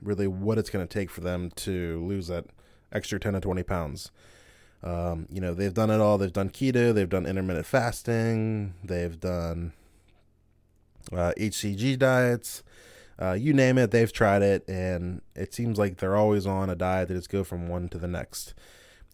really 0.00 0.28
what 0.28 0.58
it's 0.58 0.70
going 0.70 0.86
to 0.86 0.92
take 0.98 1.10
for 1.10 1.20
them 1.20 1.50
to 1.56 2.00
lose 2.06 2.28
that 2.28 2.44
extra 2.92 3.18
10 3.18 3.32
to 3.32 3.40
20 3.40 3.64
pounds. 3.64 4.12
Um, 4.84 5.26
you 5.28 5.40
know, 5.40 5.52
they've 5.52 5.74
done 5.74 5.90
it 5.90 6.00
all. 6.00 6.18
They've 6.18 6.32
done 6.32 6.50
keto, 6.50 6.94
they've 6.94 7.08
done 7.08 7.26
intermittent 7.26 7.66
fasting, 7.66 8.74
they've 8.84 9.18
done 9.18 9.72
uh, 11.12 11.32
HCG 11.36 11.98
diets. 11.98 12.62
Uh, 13.20 13.32
you 13.32 13.54
name 13.54 13.76
it, 13.76 13.90
they've 13.90 14.12
tried 14.12 14.42
it, 14.42 14.66
and 14.68 15.20
it 15.34 15.52
seems 15.52 15.78
like 15.78 15.96
they're 15.96 16.16
always 16.16 16.46
on 16.46 16.70
a 16.70 16.76
diet 16.76 17.08
that 17.08 17.14
just 17.14 17.28
go 17.28 17.42
from 17.42 17.66
one 17.66 17.88
to 17.88 17.98
the 17.98 18.06
next. 18.06 18.54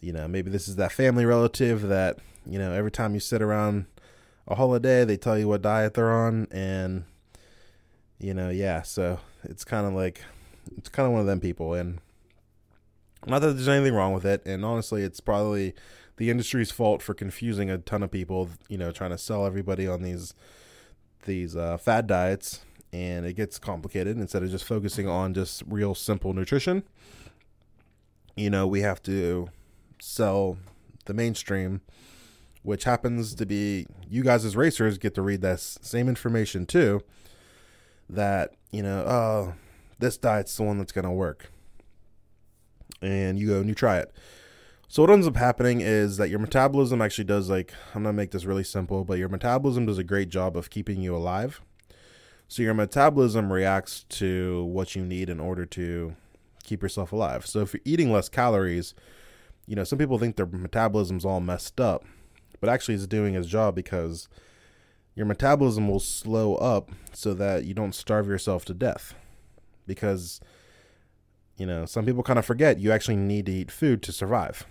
You 0.01 0.13
know, 0.13 0.27
maybe 0.27 0.51
this 0.51 0.67
is 0.67 0.75
that 0.75 0.91
family 0.91 1.25
relative 1.25 1.81
that 1.87 2.19
you 2.45 2.59
know 2.59 2.73
every 2.73 2.91
time 2.91 3.15
you 3.15 3.19
sit 3.19 3.41
around 3.41 3.87
a 4.47 4.53
holiday, 4.53 5.03
they 5.03 5.17
tell 5.17 5.37
you 5.37 5.47
what 5.47 5.63
diet 5.63 5.95
they're 5.95 6.13
on, 6.13 6.47
and 6.51 7.03
you 8.19 8.33
know, 8.33 8.49
yeah. 8.49 8.81
So 8.81 9.19
it's 9.43 9.63
kind 9.63 9.85
of 9.85 9.93
like 9.93 10.21
it's 10.77 10.89
kind 10.89 11.05
of 11.05 11.11
one 11.11 11.21
of 11.21 11.27
them 11.27 11.39
people, 11.39 11.73
and 11.73 11.99
not 13.25 13.39
that 13.39 13.53
there's 13.53 13.67
anything 13.67 13.93
wrong 13.93 14.13
with 14.13 14.25
it. 14.25 14.45
And 14.45 14.65
honestly, 14.65 15.03
it's 15.03 15.19
probably 15.19 15.73
the 16.17 16.29
industry's 16.29 16.71
fault 16.71 17.01
for 17.01 17.13
confusing 17.13 17.69
a 17.69 17.77
ton 17.77 18.03
of 18.03 18.11
people. 18.11 18.49
You 18.69 18.77
know, 18.77 18.91
trying 18.91 19.11
to 19.11 19.17
sell 19.17 19.45
everybody 19.45 19.87
on 19.87 20.01
these 20.01 20.33
these 21.25 21.55
uh, 21.55 21.77
fad 21.77 22.07
diets, 22.07 22.61
and 22.91 23.25
it 23.25 23.33
gets 23.33 23.59
complicated 23.59 24.17
instead 24.17 24.43
of 24.43 24.49
just 24.49 24.65
focusing 24.65 25.07
on 25.07 25.33
just 25.33 25.63
real 25.67 25.93
simple 25.95 26.33
nutrition. 26.33 26.83
You 28.35 28.49
know, 28.49 28.67
we 28.67 28.81
have 28.81 29.01
to 29.03 29.49
sell 29.99 30.57
the 31.05 31.13
mainstream 31.13 31.81
which 32.67 32.83
happens 32.83 33.33
to 33.33 33.45
be 33.45 33.87
you 34.09 34.21
guys 34.21 34.43
as 34.43 34.57
racers 34.57 34.97
get 34.97 35.15
to 35.15 35.21
read 35.21 35.39
this 35.39 35.79
same 35.81 36.09
information 36.09 36.65
too 36.65 37.01
that 38.09 38.53
you 38.71 38.83
know, 38.83 38.99
oh, 39.07 39.53
this 39.99 40.17
diet's 40.17 40.55
the 40.55 40.63
one 40.63 40.77
that's 40.77 40.91
gonna 40.91 41.13
work, 41.13 41.51
and 43.01 43.37
you 43.39 43.47
go 43.47 43.59
and 43.59 43.69
you 43.69 43.75
try 43.75 43.97
it. 43.97 44.11
So 44.89 45.03
what 45.03 45.11
ends 45.11 45.27
up 45.27 45.35
happening 45.35 45.81
is 45.81 46.17
that 46.17 46.29
your 46.29 46.39
metabolism 46.39 47.01
actually 47.01 47.25
does 47.25 47.49
like 47.49 47.73
I'm 47.93 48.03
gonna 48.03 48.13
make 48.13 48.31
this 48.31 48.45
really 48.45 48.63
simple, 48.63 49.03
but 49.03 49.17
your 49.17 49.29
metabolism 49.29 49.85
does 49.85 49.97
a 49.97 50.03
great 50.03 50.29
job 50.29 50.55
of 50.55 50.69
keeping 50.69 51.01
you 51.01 51.15
alive. 51.15 51.61
So 52.47 52.63
your 52.63 52.73
metabolism 52.73 53.51
reacts 53.51 54.05
to 54.09 54.63
what 54.63 54.95
you 54.95 55.03
need 55.03 55.29
in 55.29 55.41
order 55.41 55.65
to 55.65 56.15
keep 56.63 56.81
yourself 56.81 57.11
alive. 57.11 57.45
So 57.45 57.59
if 57.59 57.73
you're 57.73 57.81
eating 57.83 58.11
less 58.11 58.29
calories, 58.29 58.93
you 59.65 59.75
know, 59.75 59.83
some 59.83 59.99
people 59.99 60.17
think 60.17 60.37
their 60.37 60.45
metabolism's 60.45 61.25
all 61.25 61.41
messed 61.41 61.81
up, 61.81 62.05
but 62.61 62.69
actually 62.69 62.95
it's 62.95 63.07
doing 63.07 63.35
its 63.35 63.47
job 63.47 63.75
because 63.75 64.29
your 65.17 65.25
metabolism 65.25 65.89
will 65.89 65.99
slow 65.99 66.55
up 66.57 66.91
so 67.11 67.33
that 67.33 67.65
you 67.65 67.73
don't 67.73 67.95
starve 67.95 68.27
yourself 68.27 68.63
to 68.65 68.73
death. 68.75 69.15
Because, 69.87 70.39
you 71.57 71.65
know, 71.65 71.87
some 71.87 72.05
people 72.05 72.21
kind 72.21 72.37
of 72.37 72.45
forget 72.45 72.79
you 72.79 72.91
actually 72.91 73.15
need 73.15 73.47
to 73.47 73.51
eat 73.51 73.71
food 73.71 74.03
to 74.03 74.11
survive. 74.11 74.67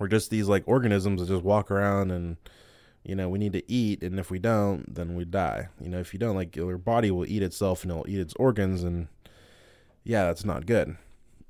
We're 0.00 0.08
just 0.08 0.30
these 0.30 0.48
like 0.48 0.64
organisms 0.66 1.20
that 1.20 1.28
just 1.28 1.44
walk 1.44 1.70
around 1.70 2.10
and, 2.10 2.38
you 3.04 3.14
know, 3.14 3.28
we 3.28 3.38
need 3.38 3.52
to 3.52 3.62
eat. 3.70 4.02
And 4.02 4.18
if 4.18 4.32
we 4.32 4.40
don't, 4.40 4.92
then 4.92 5.14
we 5.14 5.24
die. 5.24 5.68
You 5.80 5.90
know, 5.90 6.00
if 6.00 6.12
you 6.12 6.18
don't, 6.18 6.34
like 6.34 6.56
your 6.56 6.76
body 6.76 7.12
will 7.12 7.26
eat 7.26 7.44
itself 7.44 7.84
and 7.84 7.92
it'll 7.92 8.08
eat 8.08 8.18
its 8.18 8.34
organs. 8.40 8.82
And 8.82 9.06
yeah, 10.02 10.24
that's 10.24 10.44
not 10.44 10.66
good. 10.66 10.96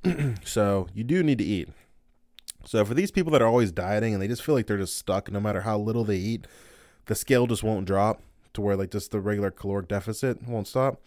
so 0.44 0.86
you 0.92 1.02
do 1.02 1.22
need 1.22 1.38
to 1.38 1.44
eat. 1.44 1.70
So 2.66 2.84
for 2.84 2.92
these 2.92 3.10
people 3.10 3.32
that 3.32 3.40
are 3.40 3.48
always 3.48 3.72
dieting 3.72 4.12
and 4.12 4.22
they 4.22 4.28
just 4.28 4.42
feel 4.42 4.54
like 4.54 4.66
they're 4.66 4.76
just 4.76 4.98
stuck 4.98 5.32
no 5.32 5.40
matter 5.40 5.62
how 5.62 5.78
little 5.78 6.04
they 6.04 6.18
eat, 6.18 6.46
the 7.06 7.14
scale 7.14 7.46
just 7.46 7.62
won't 7.62 7.86
drop 7.86 8.22
to 8.54 8.60
where 8.60 8.76
like 8.76 8.90
just 8.90 9.10
the 9.10 9.20
regular 9.20 9.50
caloric 9.50 9.88
deficit 9.88 10.46
won't 10.46 10.68
stop. 10.68 11.00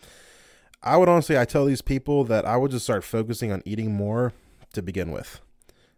I 0.84 0.98
would 0.98 1.10
honestly 1.10 1.38
I 1.38 1.46
tell 1.46 1.66
these 1.66 1.82
people 1.82 2.24
that 2.26 2.46
I 2.46 2.58
would 2.58 2.72
just 2.72 2.86
start 2.86 3.04
focusing 3.04 3.52
on 3.52 3.62
eating 3.66 3.94
more 3.94 4.34
to 4.74 4.82
begin 4.82 5.12
with. 5.12 5.42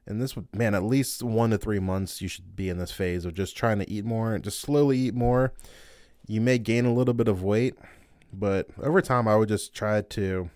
And 0.06 0.22
this 0.22 0.36
would 0.36 0.54
man, 0.56 0.74
at 0.74 0.84
least 0.84 1.22
one 1.24 1.50
to 1.50 1.58
three 1.58 1.80
months 1.80 2.22
you 2.22 2.28
should 2.28 2.56
be 2.56 2.70
in 2.70 2.78
this 2.78 2.92
phase 2.92 3.26
of 3.26 3.34
just 3.34 3.58
trying 3.58 3.80
to 3.80 3.90
eat 3.90 4.06
more 4.06 4.34
and 4.34 4.44
just 4.44 4.60
slowly 4.60 4.98
eat 4.98 5.14
more. 5.14 5.54
You 6.28 6.42
may 6.42 6.58
gain 6.58 6.86
a 6.86 6.94
little 6.94 7.14
bit 7.14 7.28
of 7.28 7.44
weight, 7.44 7.76
but 8.32 8.70
over 8.82 9.02
time 9.02 9.28
I 9.28 9.36
would 9.36 9.50
just 9.50 9.74
try 9.74 10.02
to 10.02 10.50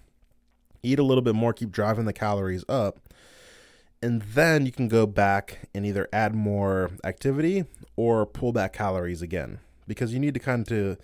eat 0.83 0.99
a 0.99 1.03
little 1.03 1.21
bit 1.21 1.35
more, 1.35 1.53
keep 1.53 1.71
driving 1.71 2.05
the 2.05 2.13
calories 2.13 2.63
up. 2.69 2.99
And 4.01 4.21
then 4.21 4.65
you 4.65 4.71
can 4.71 4.87
go 4.87 5.05
back 5.05 5.69
and 5.75 5.85
either 5.85 6.07
add 6.11 6.33
more 6.33 6.91
activity 7.03 7.65
or 7.95 8.25
pull 8.25 8.51
back 8.51 8.73
calories 8.73 9.21
again. 9.21 9.59
Because 9.87 10.13
you 10.13 10.19
need 10.19 10.33
to 10.33 10.39
kind 10.39 10.69
of 10.71 10.97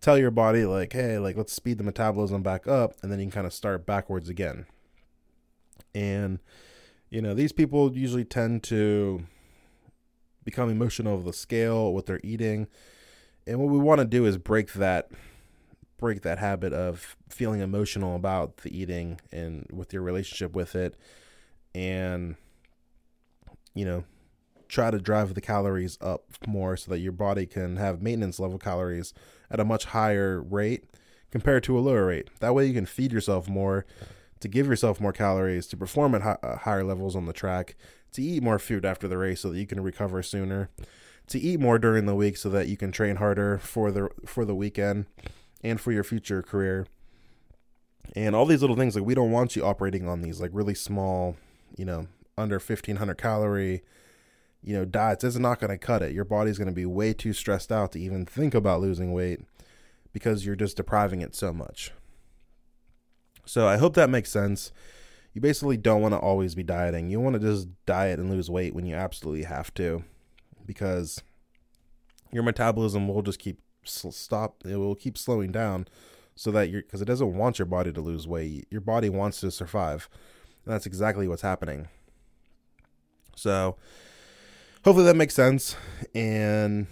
tell 0.00 0.16
your 0.16 0.30
body 0.30 0.64
like 0.64 0.92
hey 0.92 1.18
like 1.18 1.36
let's 1.36 1.52
speed 1.52 1.76
the 1.76 1.82
metabolism 1.82 2.40
back 2.40 2.68
up 2.68 2.94
and 3.02 3.10
then 3.10 3.18
you 3.18 3.24
can 3.24 3.32
kind 3.32 3.46
of 3.46 3.52
start 3.52 3.84
backwards 3.84 4.28
again. 4.28 4.66
And 5.94 6.38
you 7.10 7.20
know 7.20 7.34
these 7.34 7.52
people 7.52 7.94
usually 7.96 8.24
tend 8.24 8.62
to 8.64 9.24
become 10.44 10.70
emotional 10.70 11.14
of 11.14 11.24
the 11.24 11.32
scale 11.32 11.92
what 11.92 12.06
they're 12.06 12.20
eating. 12.22 12.68
And 13.46 13.58
what 13.58 13.70
we 13.70 13.78
want 13.78 13.98
to 13.98 14.06
do 14.06 14.24
is 14.24 14.38
break 14.38 14.74
that 14.74 15.10
break 15.98 16.22
that 16.22 16.38
habit 16.38 16.72
of 16.72 17.16
feeling 17.28 17.60
emotional 17.60 18.14
about 18.14 18.58
the 18.58 18.78
eating 18.78 19.20
and 19.32 19.66
with 19.72 19.92
your 19.92 20.02
relationship 20.02 20.54
with 20.54 20.76
it 20.76 20.94
and 21.78 22.34
you 23.72 23.84
know 23.84 24.02
try 24.66 24.90
to 24.90 24.98
drive 24.98 25.32
the 25.32 25.40
calories 25.40 25.96
up 26.00 26.24
more 26.46 26.76
so 26.76 26.90
that 26.90 26.98
your 26.98 27.12
body 27.12 27.46
can 27.46 27.76
have 27.76 28.02
maintenance 28.02 28.38
level 28.38 28.58
calories 28.58 29.14
at 29.50 29.60
a 29.60 29.64
much 29.64 29.86
higher 29.86 30.42
rate 30.42 30.84
compared 31.30 31.62
to 31.62 31.78
a 31.78 31.80
lower 31.80 32.06
rate. 32.06 32.28
That 32.40 32.54
way 32.54 32.66
you 32.66 32.74
can 32.74 32.84
feed 32.84 33.12
yourself 33.12 33.48
more 33.48 33.86
to 34.40 34.48
give 34.48 34.66
yourself 34.66 35.00
more 35.00 35.12
calories, 35.12 35.66
to 35.68 35.76
perform 35.76 36.14
at 36.14 36.22
hi- 36.22 36.38
uh, 36.42 36.58
higher 36.58 36.84
levels 36.84 37.16
on 37.16 37.26
the 37.26 37.32
track, 37.32 37.76
to 38.12 38.22
eat 38.22 38.42
more 38.42 38.58
food 38.58 38.84
after 38.84 39.08
the 39.08 39.16
race 39.16 39.40
so 39.40 39.50
that 39.50 39.58
you 39.58 39.66
can 39.66 39.80
recover 39.80 40.22
sooner, 40.22 40.68
to 41.28 41.38
eat 41.38 41.60
more 41.60 41.78
during 41.78 42.06
the 42.06 42.14
week 42.14 42.36
so 42.36 42.50
that 42.50 42.68
you 42.68 42.76
can 42.76 42.92
train 42.92 43.16
harder 43.16 43.58
for 43.58 43.90
the 43.90 44.10
for 44.26 44.44
the 44.44 44.54
weekend 44.54 45.06
and 45.62 45.80
for 45.80 45.92
your 45.92 46.04
future 46.04 46.42
career. 46.42 46.86
And 48.14 48.34
all 48.34 48.46
these 48.46 48.60
little 48.60 48.76
things 48.76 48.94
like 48.94 49.04
we 49.04 49.14
don't 49.14 49.30
want 49.30 49.56
you 49.56 49.64
operating 49.64 50.06
on 50.06 50.20
these 50.20 50.40
like 50.40 50.50
really 50.52 50.74
small, 50.74 51.36
you 51.76 51.84
know, 51.84 52.06
under 52.36 52.56
1500 52.56 53.14
calorie 53.16 53.82
you 54.62 54.74
know, 54.74 54.84
diets 54.84 55.24
is 55.24 55.38
not 55.38 55.60
going 55.60 55.70
to 55.70 55.78
cut 55.78 56.02
it. 56.02 56.12
Your 56.12 56.24
body's 56.24 56.58
going 56.58 56.68
to 56.68 56.74
be 56.74 56.86
way 56.86 57.12
too 57.12 57.32
stressed 57.32 57.70
out 57.70 57.92
to 57.92 58.00
even 58.00 58.26
think 58.26 58.54
about 58.54 58.80
losing 58.80 59.12
weight 59.12 59.40
because 60.12 60.44
you're 60.44 60.56
just 60.56 60.76
depriving 60.76 61.20
it 61.20 61.34
so 61.34 61.52
much. 61.52 61.92
So 63.44 63.66
I 63.66 63.76
hope 63.76 63.94
that 63.94 64.10
makes 64.10 64.30
sense. 64.30 64.72
You 65.32 65.40
basically 65.40 65.76
don't 65.76 66.02
want 66.02 66.14
to 66.14 66.18
always 66.18 66.54
be 66.54 66.62
dieting. 66.62 67.08
You 67.08 67.20
want 67.20 67.34
to 67.34 67.40
just 67.40 67.68
diet 67.86 68.18
and 68.18 68.30
lose 68.30 68.50
weight 68.50 68.74
when 68.74 68.86
you 68.86 68.94
absolutely 68.94 69.44
have 69.44 69.72
to 69.74 70.04
because 70.66 71.22
your 72.32 72.42
metabolism 72.42 73.08
will 73.08 73.22
just 73.22 73.38
keep 73.38 73.60
stop 73.84 74.62
it 74.66 74.76
will 74.76 74.94
keep 74.94 75.16
slowing 75.16 75.50
down 75.50 75.88
so 76.34 76.50
that 76.50 76.68
you're 76.68 76.82
because 76.82 77.00
it 77.00 77.06
doesn't 77.06 77.34
want 77.34 77.58
your 77.58 77.64
body 77.64 77.90
to 77.90 78.00
lose 78.02 78.28
weight. 78.28 78.66
Your 78.70 78.82
body 78.82 79.08
wants 79.08 79.40
to 79.40 79.50
survive. 79.50 80.10
And 80.68 80.74
that's 80.74 80.84
exactly 80.84 81.26
what's 81.26 81.40
happening. 81.40 81.88
So, 83.34 83.76
hopefully 84.84 85.06
that 85.06 85.16
makes 85.16 85.34
sense. 85.34 85.76
And 86.14 86.88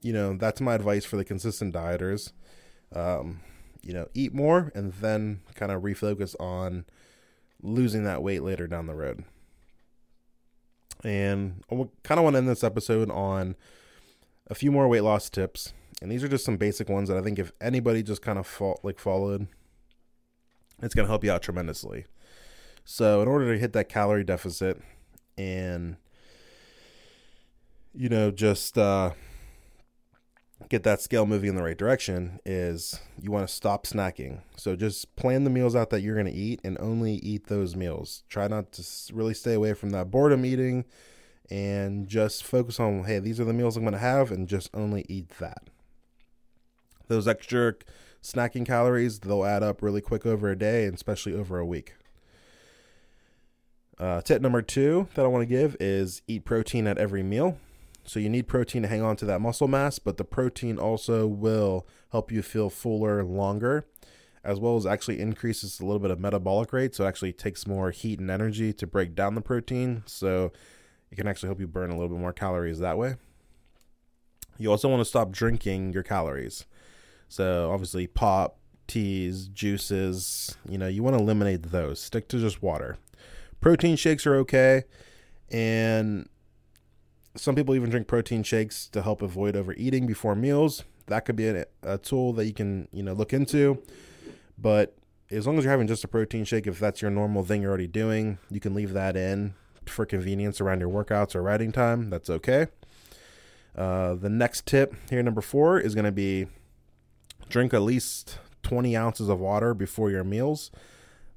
you 0.00 0.12
know, 0.12 0.36
that's 0.36 0.60
my 0.60 0.74
advice 0.74 1.04
for 1.04 1.16
the 1.16 1.24
consistent 1.24 1.74
dieters. 1.74 2.30
Um, 2.94 3.40
you 3.82 3.92
know, 3.92 4.06
eat 4.14 4.32
more 4.32 4.70
and 4.76 4.92
then 4.92 5.40
kind 5.56 5.72
of 5.72 5.82
refocus 5.82 6.36
on 6.38 6.84
losing 7.60 8.04
that 8.04 8.22
weight 8.22 8.44
later 8.44 8.68
down 8.68 8.86
the 8.86 8.94
road. 8.94 9.24
And 11.02 11.64
I 11.72 11.74
kind 12.04 12.18
of 12.18 12.22
want 12.22 12.34
to 12.34 12.38
end 12.38 12.48
this 12.48 12.62
episode 12.62 13.10
on 13.10 13.56
a 14.46 14.54
few 14.54 14.70
more 14.70 14.86
weight 14.86 15.00
loss 15.00 15.28
tips. 15.28 15.72
And 16.00 16.12
these 16.12 16.22
are 16.22 16.28
just 16.28 16.44
some 16.44 16.58
basic 16.58 16.88
ones 16.88 17.08
that 17.08 17.18
I 17.18 17.22
think 17.22 17.40
if 17.40 17.50
anybody 17.60 18.04
just 18.04 18.22
kind 18.22 18.38
of 18.38 18.46
fo- 18.46 18.78
like 18.84 19.00
followed, 19.00 19.48
it's 20.80 20.94
going 20.94 21.06
to 21.06 21.10
help 21.10 21.24
you 21.24 21.32
out 21.32 21.42
tremendously. 21.42 22.04
So, 22.84 23.22
in 23.22 23.28
order 23.28 23.52
to 23.52 23.58
hit 23.58 23.72
that 23.72 23.88
calorie 23.88 24.24
deficit 24.24 24.80
and 25.38 25.96
you 27.94 28.08
know, 28.08 28.30
just 28.30 28.76
uh, 28.76 29.12
get 30.68 30.82
that 30.82 31.00
scale 31.00 31.26
moving 31.26 31.50
in 31.50 31.56
the 31.56 31.62
right 31.62 31.78
direction 31.78 32.40
is 32.44 33.00
you 33.20 33.30
want 33.30 33.46
to 33.48 33.54
stop 33.54 33.86
snacking. 33.86 34.40
So 34.56 34.74
just 34.74 35.14
plan 35.16 35.44
the 35.44 35.50
meals 35.50 35.76
out 35.76 35.90
that 35.90 36.00
you're 36.00 36.14
going 36.16 36.26
to 36.26 36.32
eat 36.32 36.60
and 36.64 36.76
only 36.80 37.14
eat 37.16 37.46
those 37.46 37.76
meals. 37.76 38.24
Try 38.28 38.48
not 38.48 38.72
to 38.72 38.84
really 39.12 39.34
stay 39.34 39.54
away 39.54 39.74
from 39.74 39.90
that 39.90 40.10
boredom 40.10 40.44
eating 40.44 40.84
and 41.50 42.08
just 42.08 42.42
focus 42.42 42.80
on, 42.80 43.04
hey, 43.04 43.20
these 43.20 43.38
are 43.38 43.44
the 43.44 43.52
meals 43.52 43.76
I'm 43.76 43.84
going 43.84 43.92
to 43.92 43.98
have 43.98 44.32
and 44.32 44.48
just 44.48 44.70
only 44.74 45.04
eat 45.08 45.28
that. 45.38 45.68
Those 47.06 47.28
extra 47.28 47.74
snacking 48.22 48.66
calories, 48.66 49.20
they'll 49.20 49.44
add 49.44 49.62
up 49.62 49.82
really 49.82 50.00
quick 50.00 50.26
over 50.26 50.50
a 50.50 50.58
day 50.58 50.86
and 50.86 50.94
especially 50.94 51.34
over 51.34 51.58
a 51.58 51.66
week. 51.66 51.94
Uh, 53.98 54.20
tip 54.20 54.42
number 54.42 54.60
two 54.60 55.08
that 55.14 55.24
I 55.24 55.28
want 55.28 55.42
to 55.42 55.46
give 55.46 55.76
is 55.78 56.22
eat 56.26 56.44
protein 56.44 56.86
at 56.86 56.98
every 56.98 57.22
meal. 57.22 57.58
So 58.04 58.20
you 58.20 58.28
need 58.28 58.48
protein 58.48 58.82
to 58.82 58.88
hang 58.88 59.02
on 59.02 59.16
to 59.16 59.24
that 59.24 59.40
muscle 59.40 59.68
mass, 59.68 59.98
but 59.98 60.16
the 60.16 60.24
protein 60.24 60.78
also 60.78 61.26
will 61.26 61.86
help 62.12 62.30
you 62.30 62.42
feel 62.42 62.68
fuller 62.68 63.24
longer, 63.24 63.86
as 64.42 64.60
well 64.60 64.76
as 64.76 64.84
actually 64.84 65.20
increases 65.20 65.80
a 65.80 65.86
little 65.86 66.00
bit 66.00 66.10
of 66.10 66.20
metabolic 66.20 66.72
rate. 66.72 66.94
So 66.94 67.04
it 67.04 67.08
actually 67.08 67.32
takes 67.32 67.66
more 67.66 67.90
heat 67.92 68.18
and 68.18 68.30
energy 68.30 68.72
to 68.74 68.86
break 68.86 69.14
down 69.14 69.34
the 69.34 69.40
protein. 69.40 70.02
So 70.06 70.52
it 71.10 71.16
can 71.16 71.26
actually 71.26 71.48
help 71.48 71.60
you 71.60 71.66
burn 71.66 71.90
a 71.90 71.94
little 71.94 72.10
bit 72.10 72.20
more 72.20 72.32
calories 72.32 72.80
that 72.80 72.98
way. 72.98 73.14
You 74.58 74.70
also 74.70 74.88
want 74.88 75.00
to 75.00 75.06
stop 75.06 75.30
drinking 75.30 75.92
your 75.92 76.02
calories. 76.02 76.66
So 77.28 77.70
obviously 77.72 78.06
pop, 78.06 78.58
teas, 78.86 79.48
juices, 79.48 80.56
you 80.68 80.76
know, 80.76 80.88
you 80.88 81.02
want 81.02 81.16
to 81.16 81.22
eliminate 81.22 81.70
those. 81.70 82.00
Stick 82.00 82.28
to 82.28 82.38
just 82.38 82.62
water. 82.62 82.98
Protein 83.64 83.96
shakes 83.96 84.26
are 84.26 84.36
okay. 84.36 84.82
And 85.50 86.28
some 87.34 87.54
people 87.54 87.74
even 87.74 87.88
drink 87.88 88.06
protein 88.06 88.42
shakes 88.42 88.88
to 88.88 89.00
help 89.00 89.22
avoid 89.22 89.56
overeating 89.56 90.06
before 90.06 90.34
meals. 90.34 90.84
That 91.06 91.24
could 91.24 91.34
be 91.34 91.48
a, 91.48 91.64
a 91.82 91.96
tool 91.96 92.34
that 92.34 92.44
you 92.44 92.52
can, 92.52 92.88
you 92.92 93.02
know, 93.02 93.14
look 93.14 93.32
into. 93.32 93.82
But 94.58 94.94
as 95.30 95.46
long 95.46 95.56
as 95.56 95.64
you're 95.64 95.70
having 95.70 95.86
just 95.86 96.04
a 96.04 96.08
protein 96.08 96.44
shake, 96.44 96.66
if 96.66 96.78
that's 96.78 97.00
your 97.00 97.10
normal 97.10 97.42
thing 97.42 97.62
you're 97.62 97.70
already 97.70 97.86
doing, 97.86 98.36
you 98.50 98.60
can 98.60 98.74
leave 98.74 98.92
that 98.92 99.16
in 99.16 99.54
for 99.86 100.04
convenience 100.04 100.60
around 100.60 100.80
your 100.80 100.90
workouts 100.90 101.34
or 101.34 101.42
riding 101.42 101.72
time. 101.72 102.10
That's 102.10 102.28
okay. 102.28 102.66
Uh, 103.74 104.12
the 104.12 104.28
next 104.28 104.66
tip 104.66 104.94
here, 105.08 105.22
number 105.22 105.40
four, 105.40 105.80
is 105.80 105.94
going 105.94 106.04
to 106.04 106.12
be 106.12 106.48
drink 107.48 107.72
at 107.72 107.80
least 107.80 108.40
20 108.62 108.94
ounces 108.94 109.30
of 109.30 109.40
water 109.40 109.72
before 109.72 110.10
your 110.10 110.22
meals. 110.22 110.70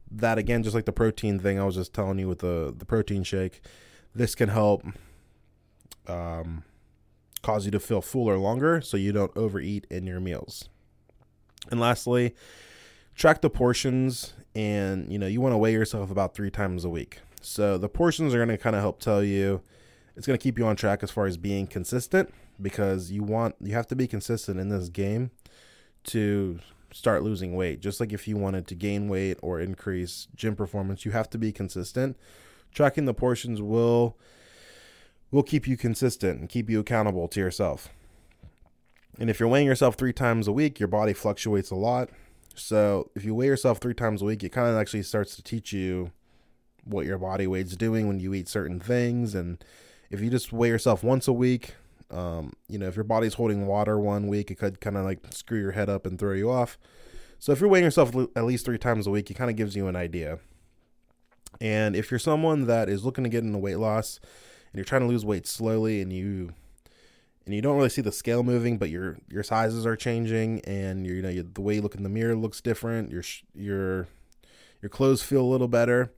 That 0.09 0.37
again, 0.37 0.63
just 0.63 0.75
like 0.75 0.85
the 0.85 0.93
protein 0.93 1.39
thing 1.39 1.59
I 1.59 1.65
was 1.65 1.75
just 1.75 1.93
telling 1.93 2.19
you 2.19 2.27
with 2.27 2.39
the 2.39 2.73
the 2.75 2.85
protein 2.85 3.23
shake, 3.23 3.61
this 4.15 4.35
can 4.35 4.49
help 4.49 4.83
um, 6.07 6.63
cause 7.41 7.65
you 7.65 7.71
to 7.71 7.79
feel 7.79 8.01
fuller 8.01 8.37
longer 8.37 8.81
so 8.81 8.97
you 8.97 9.11
don't 9.11 9.35
overeat 9.35 9.85
in 9.89 10.07
your 10.07 10.19
meals. 10.19 10.69
And 11.69 11.79
lastly, 11.79 12.33
track 13.15 13.41
the 13.41 13.49
portions 13.49 14.33
and 14.55 15.11
you 15.11 15.19
know 15.19 15.27
you 15.27 15.41
want 15.41 15.53
to 15.53 15.57
weigh 15.57 15.73
yourself 15.73 16.09
about 16.09 16.33
three 16.33 16.49
times 16.49 16.85
a 16.85 16.89
week 16.89 17.19
so 17.41 17.77
the 17.77 17.89
portions 17.89 18.33
are 18.33 18.37
going 18.37 18.49
to 18.49 18.57
kind 18.57 18.75
of 18.75 18.81
help 18.81 18.99
tell 18.99 19.23
you 19.23 19.61
it's 20.15 20.25
going 20.25 20.37
to 20.37 20.41
keep 20.41 20.57
you 20.57 20.65
on 20.65 20.75
track 20.75 21.03
as 21.03 21.11
far 21.11 21.25
as 21.25 21.37
being 21.37 21.67
consistent 21.67 22.33
because 22.61 23.11
you 23.11 23.23
want 23.23 23.55
you 23.61 23.73
have 23.73 23.87
to 23.87 23.95
be 23.95 24.07
consistent 24.07 24.59
in 24.59 24.69
this 24.69 24.89
game 24.89 25.31
to 26.03 26.59
start 26.97 27.23
losing 27.23 27.55
weight 27.55 27.79
just 27.79 27.99
like 27.99 28.11
if 28.11 28.27
you 28.27 28.35
wanted 28.35 28.65
to 28.67 28.75
gain 28.75 29.07
weight 29.07 29.37
or 29.41 29.59
increase 29.59 30.27
gym 30.35 30.55
performance 30.55 31.05
you 31.05 31.11
have 31.11 31.29
to 31.29 31.37
be 31.37 31.51
consistent 31.51 32.17
tracking 32.73 33.05
the 33.05 33.13
portions 33.13 33.61
will 33.61 34.17
will 35.31 35.43
keep 35.43 35.67
you 35.67 35.75
consistent 35.75 36.39
and 36.39 36.49
keep 36.49 36.69
you 36.69 36.79
accountable 36.79 37.27
to 37.27 37.39
yourself. 37.39 37.89
And 39.19 39.29
if 39.29 39.39
you're 39.39 39.49
weighing 39.49 39.65
yourself 39.65 39.95
three 39.95 40.13
times 40.13 40.47
a 40.47 40.51
week, 40.51 40.79
your 40.79 40.87
body 40.87 41.13
fluctuates 41.13 41.71
a 41.71 41.75
lot. 41.75 42.09
So 42.55 43.09
if 43.15 43.25
you 43.25 43.35
weigh 43.35 43.47
yourself 43.47 43.79
three 43.79 43.93
times 43.93 44.21
a 44.21 44.25
week, 44.25 44.43
it 44.43 44.49
kind 44.49 44.69
of 44.69 44.77
actually 44.77 45.03
starts 45.03 45.35
to 45.35 45.43
teach 45.43 45.73
you 45.73 46.11
what 46.83 47.05
your 47.05 47.17
body 47.17 47.47
weight's 47.47 47.75
doing 47.75 48.07
when 48.07 48.19
you 48.19 48.33
eat 48.33 48.47
certain 48.47 48.79
things. 48.79 49.35
And 49.35 49.63
if 50.09 50.21
you 50.21 50.29
just 50.29 50.53
weigh 50.53 50.69
yourself 50.69 51.03
once 51.03 51.27
a 51.27 51.33
week, 51.33 51.75
um, 52.09 52.53
you 52.67 52.77
know, 52.77 52.87
if 52.87 52.95
your 52.95 53.03
body's 53.03 53.33
holding 53.35 53.67
water 53.67 53.99
one 53.99 54.27
week, 54.27 54.49
it 54.51 54.55
could 54.55 54.79
kind 54.79 54.97
of 54.97 55.05
like 55.05 55.19
screw 55.31 55.59
your 55.59 55.71
head 55.71 55.89
up 55.89 56.05
and 56.05 56.17
throw 56.17 56.33
you 56.33 56.49
off. 56.49 56.77
So 57.39 57.51
if 57.51 57.59
you're 57.59 57.69
weighing 57.69 57.85
yourself 57.85 58.15
at 58.35 58.45
least 58.45 58.65
three 58.65 58.77
times 58.77 59.07
a 59.07 59.11
week, 59.11 59.29
it 59.29 59.35
kind 59.35 59.49
of 59.49 59.55
gives 59.55 59.75
you 59.75 59.87
an 59.87 59.95
idea. 59.95 60.39
And 61.59 61.95
if 61.95 62.11
you're 62.11 62.19
someone 62.19 62.65
that 62.67 62.89
is 62.89 63.03
looking 63.05 63.23
to 63.23 63.29
get 63.29 63.43
into 63.43 63.57
weight 63.57 63.77
loss 63.77 64.19
and 64.71 64.75
you're 64.75 64.85
trying 64.85 65.01
to 65.01 65.07
lose 65.07 65.25
weight 65.25 65.47
slowly 65.47 66.01
and 66.01 66.11
you 66.11 66.53
and 67.45 67.55
you 67.55 67.61
don't 67.61 67.77
really 67.77 67.89
see 67.89 68.01
the 68.01 68.11
scale 68.11 68.43
moving, 68.43 68.77
but 68.77 68.89
your 68.89 69.17
your 69.29 69.43
sizes 69.43 69.85
are 69.85 69.95
changing 69.95 70.61
and 70.65 71.07
you 71.07 71.21
know 71.21 71.31
the 71.31 71.61
way 71.61 71.75
you 71.75 71.81
look 71.81 71.95
in 71.95 72.03
the 72.03 72.09
mirror 72.09 72.35
looks 72.35 72.61
different. 72.61 73.11
Your 73.11 73.23
your 73.55 74.07
your 74.81 74.89
clothes 74.89 75.23
feel 75.23 75.41
a 75.41 75.43
little 75.43 75.67
better, 75.67 76.11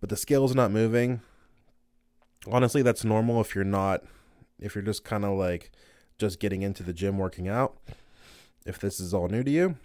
but 0.00 0.10
the 0.10 0.16
scale's 0.16 0.54
not 0.54 0.70
moving. 0.70 1.20
Honestly, 2.50 2.82
that's 2.82 3.04
normal 3.04 3.40
if 3.40 3.54
you're 3.54 3.64
not 3.64 4.02
if 4.58 4.74
you're 4.74 4.82
just 4.82 5.04
kind 5.04 5.24
of 5.24 5.38
like 5.38 5.70
just 6.18 6.40
getting 6.40 6.62
into 6.62 6.82
the 6.82 6.92
gym 6.92 7.18
working 7.18 7.48
out. 7.48 7.76
If 8.66 8.78
this 8.78 8.98
is 8.98 9.12
all 9.12 9.28
new 9.28 9.44
to 9.44 9.50
you, 9.50 9.76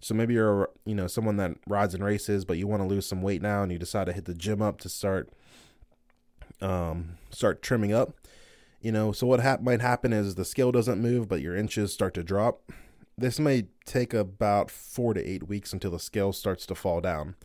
so 0.00 0.14
maybe 0.14 0.34
you're 0.34 0.68
you 0.84 0.96
know 0.96 1.06
someone 1.06 1.36
that 1.36 1.52
rides 1.68 1.94
and 1.94 2.04
races, 2.04 2.44
but 2.44 2.58
you 2.58 2.66
want 2.66 2.82
to 2.82 2.88
lose 2.88 3.06
some 3.06 3.22
weight 3.22 3.40
now, 3.40 3.62
and 3.62 3.70
you 3.70 3.78
decide 3.78 4.06
to 4.06 4.12
hit 4.12 4.24
the 4.24 4.34
gym 4.34 4.60
up 4.60 4.80
to 4.80 4.88
start 4.88 5.30
um, 6.60 7.18
start 7.30 7.62
trimming 7.62 7.92
up. 7.92 8.14
You 8.80 8.90
know, 8.90 9.12
so 9.12 9.28
what 9.28 9.38
hap- 9.38 9.62
might 9.62 9.80
happen 9.80 10.12
is 10.12 10.34
the 10.34 10.44
scale 10.44 10.72
doesn't 10.72 11.00
move, 11.00 11.28
but 11.28 11.40
your 11.40 11.54
inches 11.54 11.92
start 11.92 12.14
to 12.14 12.24
drop. 12.24 12.72
This 13.16 13.38
may 13.38 13.66
take 13.86 14.12
about 14.12 14.72
four 14.72 15.14
to 15.14 15.24
eight 15.24 15.46
weeks 15.46 15.72
until 15.72 15.92
the 15.92 16.00
scale 16.00 16.32
starts 16.32 16.66
to 16.66 16.74
fall 16.74 17.00
down, 17.00 17.36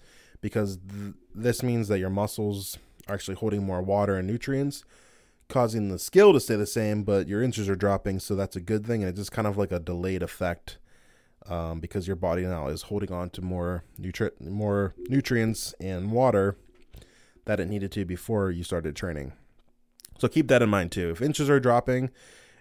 because 0.42 0.78
th- 0.78 1.14
this 1.36 1.62
means 1.62 1.90
that 1.90 2.00
your 2.00 2.10
muscles 2.10 2.80
are 3.08 3.14
actually 3.14 3.36
holding 3.36 3.64
more 3.64 3.84
water 3.84 4.16
and 4.16 4.28
nutrients, 4.28 4.84
causing 5.50 5.90
the 5.90 6.00
scale 6.00 6.34
to 6.34 6.40
stay 6.40 6.56
the 6.56 6.66
same, 6.66 7.04
but 7.04 7.28
your 7.28 7.42
inches 7.42 7.70
are 7.70 7.76
dropping. 7.76 8.20
So 8.20 8.36
that's 8.36 8.56
a 8.56 8.62
good 8.62 8.86
thing, 8.86 9.02
and 9.02 9.10
it's 9.10 9.20
just 9.20 9.32
kind 9.32 9.48
of 9.48 9.58
like 9.58 9.72
a 9.72 9.80
delayed 9.80 10.24
effect 10.24 10.78
um, 11.50 11.80
because 11.80 12.08
your 12.08 12.16
body 12.16 12.44
now 12.44 12.68
is 12.68 12.84
holding 12.84 13.12
on 13.12 13.30
to 13.32 13.42
more 13.42 13.84
nutri- 14.00 14.40
more 14.42 14.94
nutrients 15.08 15.74
and 15.80 16.12
water 16.12 16.58
that 17.46 17.60
it 17.60 17.68
needed 17.68 17.92
to 17.94 18.06
before 18.06 18.52
you 18.52 18.64
started 18.64 18.96
training. 18.96 19.34
So 20.20 20.28
keep 20.28 20.48
that 20.50 20.62
in 20.62 20.70
mind 20.70 20.92
too. 20.92 21.12
If 21.12 21.22
inches 21.22 21.50
are 21.50 21.60
dropping, 21.60 22.10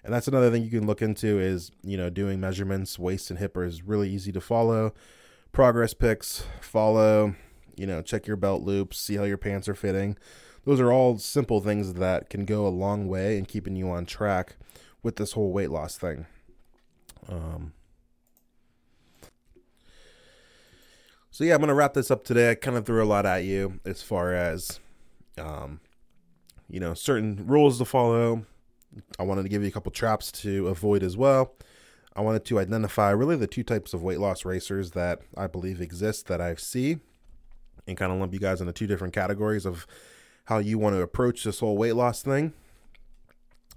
and 0.03 0.13
that's 0.13 0.27
another 0.27 0.49
thing 0.49 0.63
you 0.63 0.69
can 0.69 0.87
look 0.87 1.01
into 1.01 1.39
is 1.39 1.71
you 1.83 1.97
know 1.97 2.09
doing 2.09 2.39
measurements. 2.39 2.97
Waist 2.97 3.29
and 3.29 3.39
hip 3.39 3.57
is 3.57 3.83
really 3.83 4.09
easy 4.09 4.31
to 4.31 4.41
follow. 4.41 4.93
Progress 5.51 5.93
pics, 5.93 6.45
follow. 6.61 7.35
You 7.75 7.85
know, 7.85 8.01
check 8.01 8.25
your 8.25 8.37
belt 8.37 8.63
loops, 8.63 8.99
see 8.99 9.15
how 9.15 9.23
your 9.23 9.37
pants 9.37 9.67
are 9.67 9.75
fitting. 9.75 10.17
Those 10.67 10.81
are 10.81 10.91
all 10.91 11.17
simple 11.17 11.61
things 11.61 11.93
that 11.93 12.29
can 12.29 12.43
go 12.43 12.67
a 12.67 12.69
long 12.69 13.07
way 13.07 13.37
in 13.37 13.45
keeping 13.45 13.77
you 13.77 13.89
on 13.89 14.05
track 14.05 14.57
with 15.01 15.15
this 15.15 15.31
whole 15.31 15.53
weight 15.53 15.71
loss 15.71 15.97
thing. 15.97 16.25
Um, 17.29 17.71
So 21.31 21.43
yeah, 21.43 21.53
I'm 21.53 21.61
gonna 21.61 21.75
wrap 21.75 21.93
this 21.93 22.11
up 22.11 22.25
today. 22.25 22.51
I 22.51 22.55
kind 22.55 22.75
of 22.75 22.85
threw 22.85 23.01
a 23.01 23.05
lot 23.05 23.25
at 23.25 23.43
you 23.45 23.79
as 23.85 24.01
far 24.01 24.33
as, 24.33 24.81
um, 25.37 25.79
you 26.67 26.79
know, 26.79 26.95
certain 26.95 27.45
rules 27.45 27.77
to 27.77 27.85
follow. 27.85 28.43
I 29.19 29.23
wanted 29.23 29.43
to 29.43 29.49
give 29.49 29.61
you 29.61 29.67
a 29.67 29.71
couple 29.71 29.91
traps 29.91 30.31
to 30.31 30.67
avoid 30.67 31.01
as 31.01 31.15
well. 31.15 31.53
I 32.15 32.21
wanted 32.21 32.43
to 32.45 32.59
identify 32.59 33.11
really 33.11 33.35
the 33.35 33.45
two 33.45 33.63
types 33.63 33.93
of 33.93 34.01
weight 34.01 34.19
loss 34.19 34.43
racers 34.43 34.91
that 34.91 35.21
I 35.37 35.45
believe 35.45 35.79
exist 35.79 36.25
that 36.25 36.41
I 36.41 36.55
see, 36.55 36.97
and 37.87 37.95
kind 37.95 38.11
of 38.11 38.19
lump 38.19 38.33
you 38.33 38.39
guys 38.39 38.59
into 38.59 38.73
two 38.73 38.87
different 38.87 39.13
categories 39.13 39.65
of 39.65 39.85
how 40.47 40.57
you 40.57 40.77
want 40.77 40.95
to 40.95 41.01
approach 41.01 41.43
this 41.43 41.59
whole 41.59 41.77
weight 41.77 41.95
loss 41.95 42.21
thing. 42.21 42.53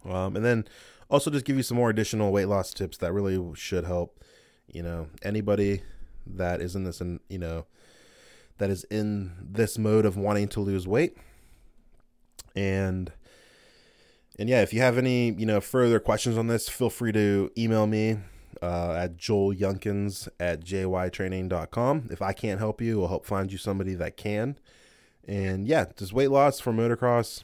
Um, 0.04 0.36
and 0.36 0.44
then 0.44 0.64
also 1.08 1.30
just 1.30 1.44
give 1.44 1.56
you 1.56 1.62
some 1.62 1.76
more 1.76 1.90
additional 1.90 2.32
weight 2.32 2.46
loss 2.46 2.72
tips 2.72 2.96
that 2.98 3.12
really 3.12 3.54
should 3.54 3.84
help. 3.84 4.24
You 4.72 4.82
know, 4.82 5.08
anybody 5.22 5.82
that 6.26 6.60
is 6.60 6.76
in 6.76 6.84
this 6.84 7.00
and 7.00 7.20
you 7.28 7.38
know 7.38 7.66
that 8.58 8.70
is 8.70 8.84
in 8.84 9.32
this 9.42 9.78
mode 9.78 10.04
of 10.04 10.16
wanting 10.16 10.48
to 10.48 10.60
lose 10.60 10.86
weight 10.86 11.16
and 12.54 13.12
and 14.38 14.48
yeah 14.48 14.62
if 14.62 14.72
you 14.72 14.80
have 14.80 14.98
any 14.98 15.32
you 15.32 15.46
know 15.46 15.60
further 15.60 15.98
questions 15.98 16.36
on 16.36 16.46
this 16.46 16.68
feel 16.68 16.90
free 16.90 17.12
to 17.12 17.50
email 17.56 17.86
me 17.86 18.18
uh, 18.62 18.92
at 18.92 19.16
joel 19.16 19.54
yunkins 19.54 20.28
at 20.38 20.62
jytraining.com 20.62 22.08
if 22.10 22.20
i 22.20 22.32
can't 22.32 22.58
help 22.58 22.80
you 22.80 23.02
i'll 23.02 23.08
help 23.08 23.24
find 23.24 23.50
you 23.50 23.58
somebody 23.58 23.94
that 23.94 24.16
can 24.16 24.56
and 25.26 25.66
yeah 25.66 25.84
just 25.96 26.12
weight 26.12 26.30
loss 26.30 26.60
for 26.60 26.72
motocross 26.72 27.42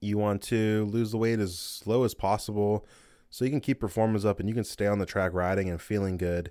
you 0.00 0.18
want 0.18 0.42
to 0.42 0.84
lose 0.86 1.10
the 1.10 1.16
weight 1.16 1.38
as 1.38 1.58
slow 1.58 2.04
as 2.04 2.14
possible 2.14 2.86
so 3.30 3.44
you 3.44 3.50
can 3.50 3.60
keep 3.60 3.80
performance 3.80 4.24
up 4.24 4.40
and 4.40 4.48
you 4.48 4.54
can 4.54 4.64
stay 4.64 4.86
on 4.86 4.98
the 4.98 5.06
track 5.06 5.32
riding 5.32 5.68
and 5.68 5.80
feeling 5.80 6.16
good 6.16 6.50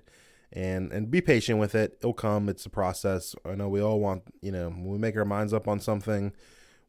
and 0.52 0.92
and 0.92 1.10
be 1.10 1.20
patient 1.20 1.58
with 1.58 1.74
it. 1.74 1.96
It'll 1.98 2.12
come. 2.12 2.48
It's 2.48 2.66
a 2.66 2.70
process. 2.70 3.34
I 3.44 3.54
know 3.54 3.68
we 3.68 3.80
all 3.80 4.00
want, 4.00 4.22
you 4.40 4.52
know, 4.52 4.68
when 4.68 4.86
we 4.86 4.98
make 4.98 5.16
our 5.16 5.24
minds 5.24 5.54
up 5.54 5.66
on 5.66 5.80
something, 5.80 6.32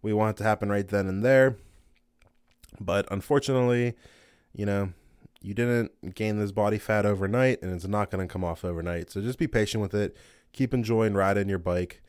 we 0.01 0.13
want 0.13 0.35
it 0.35 0.37
to 0.39 0.43
happen 0.43 0.69
right 0.69 0.87
then 0.87 1.07
and 1.07 1.23
there. 1.23 1.57
But 2.79 3.07
unfortunately, 3.11 3.93
you 4.53 4.65
know, 4.65 4.93
you 5.41 5.53
didn't 5.53 6.15
gain 6.15 6.39
this 6.39 6.51
body 6.51 6.77
fat 6.77 7.05
overnight 7.05 7.61
and 7.61 7.73
it's 7.73 7.87
not 7.87 8.11
going 8.11 8.27
to 8.27 8.31
come 8.31 8.43
off 8.43 8.65
overnight. 8.65 9.11
So 9.11 9.21
just 9.21 9.39
be 9.39 9.47
patient 9.47 9.81
with 9.81 9.93
it. 9.93 10.17
Keep 10.51 10.73
enjoying 10.73 11.13
riding 11.13 11.49
your 11.49 11.59
bike. 11.59 12.01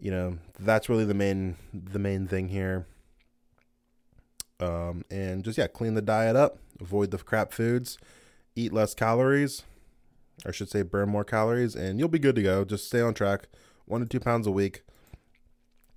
You 0.00 0.10
know, 0.10 0.38
that's 0.58 0.88
really 0.88 1.04
the 1.04 1.14
main 1.14 1.56
the 1.72 1.98
main 1.98 2.26
thing 2.26 2.48
here. 2.48 2.86
Um 4.60 5.04
and 5.10 5.44
just 5.44 5.58
yeah, 5.58 5.66
clean 5.66 5.94
the 5.94 6.02
diet 6.02 6.36
up, 6.36 6.58
avoid 6.80 7.10
the 7.10 7.18
crap 7.18 7.52
foods, 7.52 7.98
eat 8.56 8.72
less 8.72 8.94
calories 8.94 9.64
I 10.46 10.50
should 10.50 10.70
say 10.70 10.82
burn 10.82 11.08
more 11.08 11.24
calories, 11.24 11.74
and 11.74 11.98
you'll 11.98 12.08
be 12.08 12.18
good 12.18 12.36
to 12.36 12.42
go. 12.42 12.64
Just 12.64 12.86
stay 12.86 13.00
on 13.00 13.14
track, 13.14 13.48
one 13.86 14.00
to 14.00 14.06
two 14.06 14.20
pounds 14.20 14.46
a 14.46 14.50
week. 14.50 14.82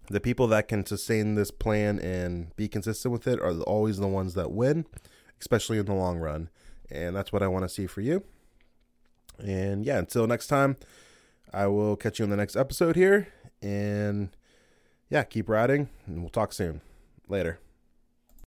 The 0.09 0.19
people 0.19 0.47
that 0.47 0.67
can 0.67 0.85
sustain 0.85 1.35
this 1.35 1.51
plan 1.51 1.99
and 1.99 2.55
be 2.55 2.67
consistent 2.67 3.11
with 3.11 3.27
it 3.27 3.39
are 3.39 3.59
always 3.61 3.97
the 3.97 4.07
ones 4.07 4.33
that 4.33 4.51
win, 4.51 4.85
especially 5.39 5.77
in 5.77 5.85
the 5.85 5.93
long 5.93 6.17
run. 6.17 6.49
And 6.89 7.15
that's 7.15 7.31
what 7.31 7.43
I 7.43 7.47
want 7.47 7.63
to 7.63 7.69
see 7.69 7.87
for 7.87 8.01
you. 8.01 8.23
And 9.39 9.85
yeah, 9.85 9.99
until 9.99 10.27
next 10.27 10.47
time, 10.47 10.75
I 11.53 11.67
will 11.67 11.95
catch 11.95 12.19
you 12.19 12.25
in 12.25 12.31
the 12.31 12.37
next 12.37 12.55
episode 12.55 12.95
here. 12.95 13.27
And 13.61 14.29
yeah, 15.09 15.23
keep 15.23 15.49
riding, 15.49 15.89
and 16.05 16.21
we'll 16.21 16.29
talk 16.29 16.53
soon. 16.53 16.81
Later. 17.27 17.59